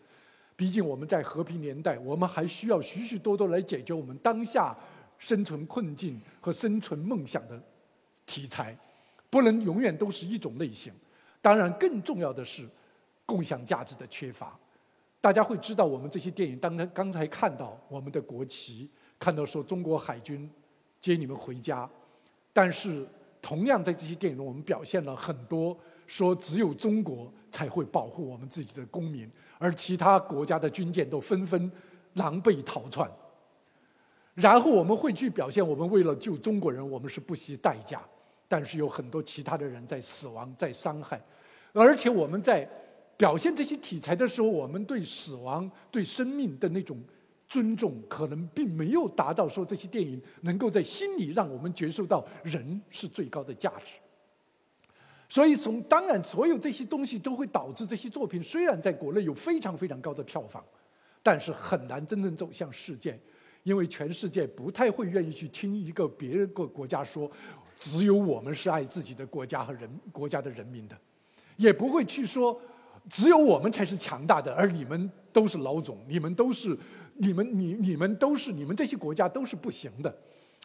[0.56, 4.76] 毕竟我们在和平年代，我们还需要许许多多来解决我们当下
[5.20, 7.62] 生存困境和生存梦想的
[8.26, 8.76] 题材，
[9.30, 10.92] 不能永远都是一种类型。
[11.40, 12.68] 当然，更重要的是
[13.26, 14.58] 共享价值的缺乏。
[15.20, 20.50] 大家会知道，我们这些电影，当刚才看到我们的国旗，看到说中国海军
[21.02, 21.90] 接你们回家，
[22.54, 23.08] 但是
[23.42, 25.78] 同样在这些电影中，我们表现了很多。
[26.08, 29.28] 说只有中国才会保护我们自己的公民，
[29.58, 31.72] 而其他国家的军舰都纷纷
[32.14, 33.10] 狼狈逃窜。
[34.36, 38.04] 然后我们会去表现，我们为了救中国人，我们是不惜代价，
[38.48, 41.20] 但是有很多其他的人在死亡、在伤害，
[41.74, 42.70] 而且我们在
[43.18, 46.98] 表现这些题材的时候，我们对死亡、对生命的那种
[47.48, 53.96] 尊重，可能并没有达到说这些电影能够在心里让我们觉受到人是最高的价值。
[55.28, 60.64] 所以，从当然，所有这些东西都会导致这些作品虽然在国内有非常非常高的票房，
[61.24, 63.20] 但是很难真正走向世界，
[63.64, 67.30] 因为全世界不太会愿意去听一个别人个国家说，
[67.80, 70.96] 只有我们是爱自己的国家和人国家的人民的，
[71.58, 72.62] 也不会去说，
[73.10, 76.78] 只有我们才是强大的，而你们都是老总，你们都是，
[77.18, 80.16] 你们你你们都是，你们这些国家都是不行的。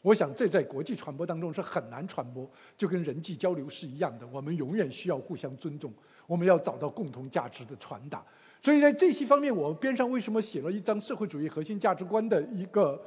[0.02, 4.26] 我想，这在国际传播当中是很难传播，就跟人际交流是一样的。
[4.28, 5.92] 我们永远需要互相尊重，
[6.26, 8.24] 我们要找到共同价值的传达。
[8.62, 12.98] 所以在这些方面，我边上为什么写了一张社会主义核心价值观的一个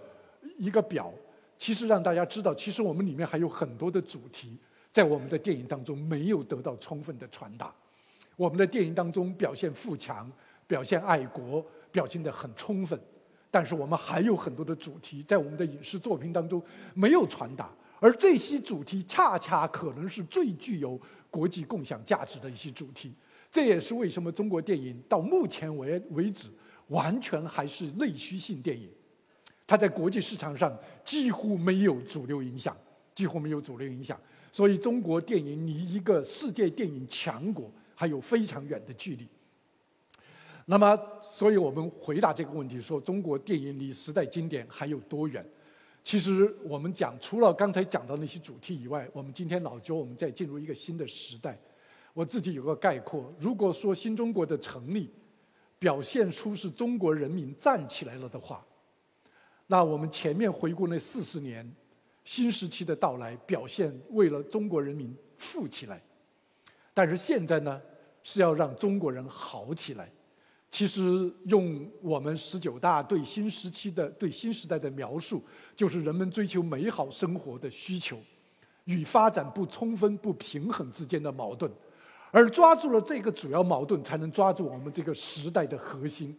[0.59, 1.11] 一个表？
[1.57, 4.57] 其实让大家知道，其实我们里面还有很多的主题，
[4.91, 7.73] 在我们的电影当中没有得到充分的传达。
[8.35, 10.31] 我们的电影当中表现富强，
[10.67, 12.99] 表现爱国，表现得很充分。
[13.51, 16.59] 但是我们还有很多的主题在我们的影视作品当中
[16.95, 17.69] 没有传达，
[17.99, 20.99] 而这些主题恰恰可能是最具有
[21.29, 23.13] 国际共享价值的一些主题。
[23.51, 26.49] 这也是为什么中国电影到目前为为止
[26.87, 28.89] 完全还是内需性电影，
[29.67, 32.75] 它在国际市场上几乎没有主流影响，
[33.13, 34.19] 几乎没有主流影响。
[34.51, 37.71] 所以中国电影离一个世界电影强国
[38.03, 39.25] 还有非常远的距离。
[40.65, 45.45] 那么，所以我们回答这个问题说，中国电影离时代经典还有多远？
[46.03, 51.57] 其实我们讲，除了刚才讲到那些主题以外，我们今天老周，我们在进入一个新的时代。
[52.13, 55.09] 我自己有个概括：如果说新中国的成立
[55.79, 58.65] 表现出是中国人民站起来了的话，
[59.67, 61.73] 那我们前面回顾那四十年
[62.25, 66.01] 新时期的到来，表现为了中国人民富起来。
[66.95, 67.81] 但是现在呢，
[68.23, 70.11] 是要让中国人好起来。
[70.71, 75.43] 其实用我们十九大对新时期的、对新时代的描述，
[75.75, 78.17] 就是人们追求美好生活的需求。
[78.85, 81.71] 与发展不充分、不平衡之间的矛盾，
[82.31, 86.37] 而抓住了这个主要矛盾，才能抓住我们这个时代的核心。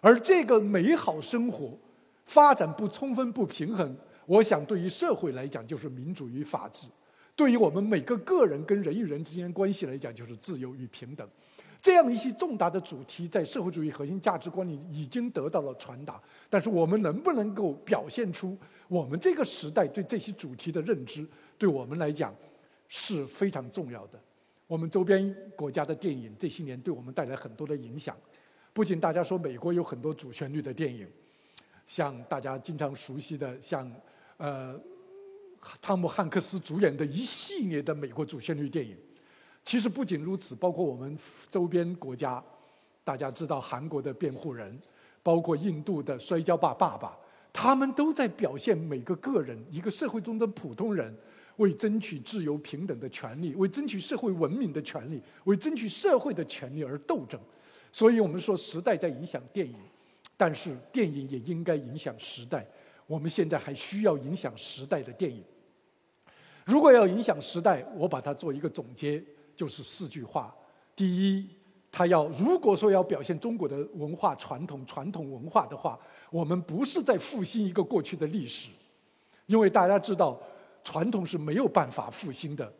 [0.00, 1.76] 而这个美好生活，
[2.24, 3.94] 发展不充分、不平衡，
[4.24, 6.86] 我想对于社会来讲就是民主与法治；
[7.34, 11.28] 对于我们每个个人跟人与人之间关系来讲，就是自由与平等。
[11.80, 16.22] 这样一些重大的主题，在社会主义核心价值观里已经得到了传达。
[16.48, 18.56] 但是，我们能不能够表现出
[18.86, 21.26] 我们这个时代对这些主题的认知，
[21.58, 22.32] 对我们来讲
[22.88, 24.20] 是非常重要的。
[24.68, 28.16] 我们周边国家的电影这些年对我们带来很多的影响。
[28.72, 31.08] 不仅大家说美国有很多主旋律的电影，
[31.84, 33.90] 像大家经常熟悉的，像
[34.36, 34.80] 呃
[35.80, 38.96] 汤姆汉克斯主演的一系列的美国主旋律电影。
[39.64, 41.16] 其实不仅如此，包括我们
[41.48, 42.42] 周边国家，
[43.04, 44.76] 大家知道韩国的辩护人，
[45.22, 47.16] 包括印度的摔跤吧爸爸，
[47.52, 51.16] 他们都在表现每个个人、一个社会中的普通人，
[51.58, 57.40] 为争取自由平等的权利，为争取社会文明的权利，为争取社会的权利而斗争。
[57.92, 59.76] 所以我们说，时代在影响电影，
[60.36, 62.66] 但是电影也应该影响时代。
[63.12, 65.44] 我们现在还需要影响时代的电影。
[66.64, 69.22] 如果要影响时代，我把它做一个总结。
[69.54, 70.56] 就是四句话：
[70.96, 71.46] 第一，
[71.90, 78.70] 他要如果说要表现中国的文化传统、传统文化的话，我们不是在复兴一个过去的历史，
[79.44, 80.40] 因为大家知道，
[80.82, 82.72] 传统是没有办法复兴的，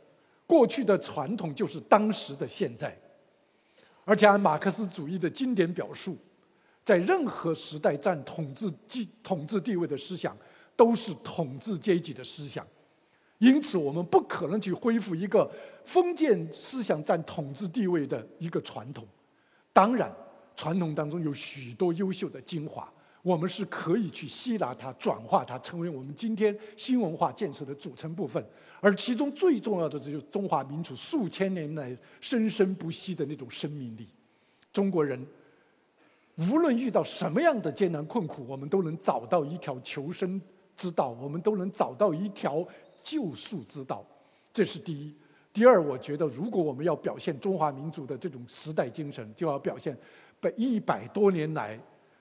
[0.47, 2.97] 过去的传统就是当时的现在。
[4.07, 6.17] 而且按马克思主义的经典表述，
[6.85, 10.37] 在任何时代占统治地统治地位的思想，
[10.77, 12.67] 都是统治阶级的思想。
[13.39, 15.51] 因此，我们不可能去恢复一个
[15.85, 19.05] 封建思想占统治地位的一个传统。
[19.73, 20.15] 当然，
[20.55, 22.93] 传统当中有许多优秀的精华，
[23.23, 28.45] 我们是可以去吸纳它、转化它，成为我们今天新文化建设的组成部分。
[28.81, 34.09] 而其中最重要的，就是中华民族数千年来生生不息的那种生命力。
[34.73, 35.25] 中国人
[36.37, 40.41] 无论遇到什么样的艰难困苦，我们都能找到一条求生
[40.77, 42.67] 之道，我们都能找到一条。
[43.05, 44.07] 救赎之道，
[44.53, 45.13] 这是第一。
[45.53, 49.99] 第二，我觉得如果我们要表现中华民族的这种时代精神，就要表现
[50.39, 51.77] 被一百多年来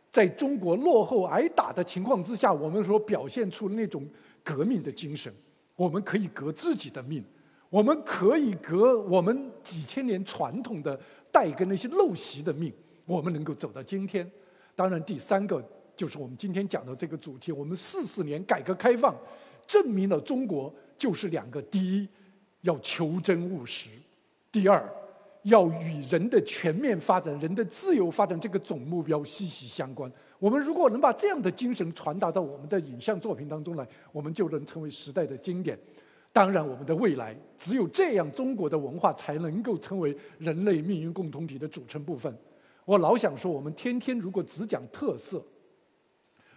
[0.10, 4.10] 在中国落后挨打的情况之下，我们所表现出那种
[4.44, 5.32] 革命的精神。
[5.76, 7.24] 我们可以革自己的命，
[7.70, 11.00] 我们可以革我们几千年传统的
[11.32, 12.74] 带跟那些陋习的命，
[13.12, 14.30] 我们能够走到今天。
[14.74, 15.62] 当然，第三个
[15.98, 19.14] 就是我们今天讲的这个主题：我们四十年改革开放。
[19.68, 22.08] 证明了中国就是两个：第一，
[22.62, 23.90] 要求真务实；
[24.52, 24.84] 第二，
[25.44, 30.12] 要与人的全面发展、人的自由发展这个总目标息息相关。
[30.40, 35.78] 我们如果能把这样的精神传达到我们的影像作品当中来，我们就能成为时代的经典。
[36.34, 42.36] 当然，我们的未来只有这样，中国的文化才能够成为人类命运共同体的组成部分。
[42.86, 45.44] 我老想说，我们天天如果只讲特色，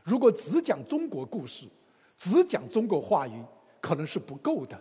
[0.03, 1.67] 如果只讲中国故事。
[2.17, 3.43] 只讲中国话语
[3.81, 4.81] 可能是不够的。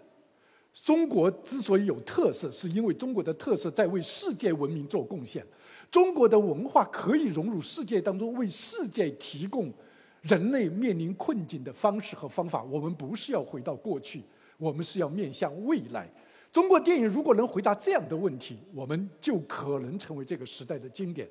[0.72, 5.44] 中国之所以有特色，是因为中国的特色在为世界文明做贡献。
[5.90, 9.74] 中国的文化可以融入世界当中，为世界提供
[10.22, 12.62] 人类面临困境的方式和方法。
[12.64, 14.24] 我们不是要回到过去，
[14.60, 16.08] 我们是要面向未来。
[16.54, 21.28] 中国电影如果能回答这样的问题，我们就可能成为这个时代的经典。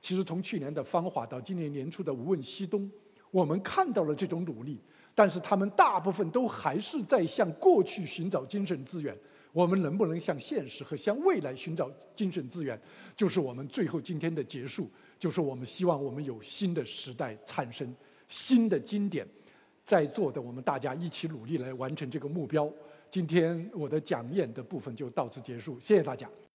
[0.00, 2.82] 其实从去年的《芳华》到今年年初的《无问西东》，
[3.30, 4.80] 我们看到了这种努力。
[5.14, 9.16] 但是他们大部分都还是在向过去寻找精神资源。
[9.52, 12.76] 我们能不能向现实和向未来寻找精神资源，
[13.16, 14.90] 就是我们最后今天的结束。
[15.16, 17.94] 就是我们希望我们有新的时代产生，
[18.26, 19.24] 新的经典。
[19.84, 22.68] 在座的我们大家一起努力来完成这个目标。
[23.14, 26.28] 今天我的讲演的部分就到此结束，谢谢大家。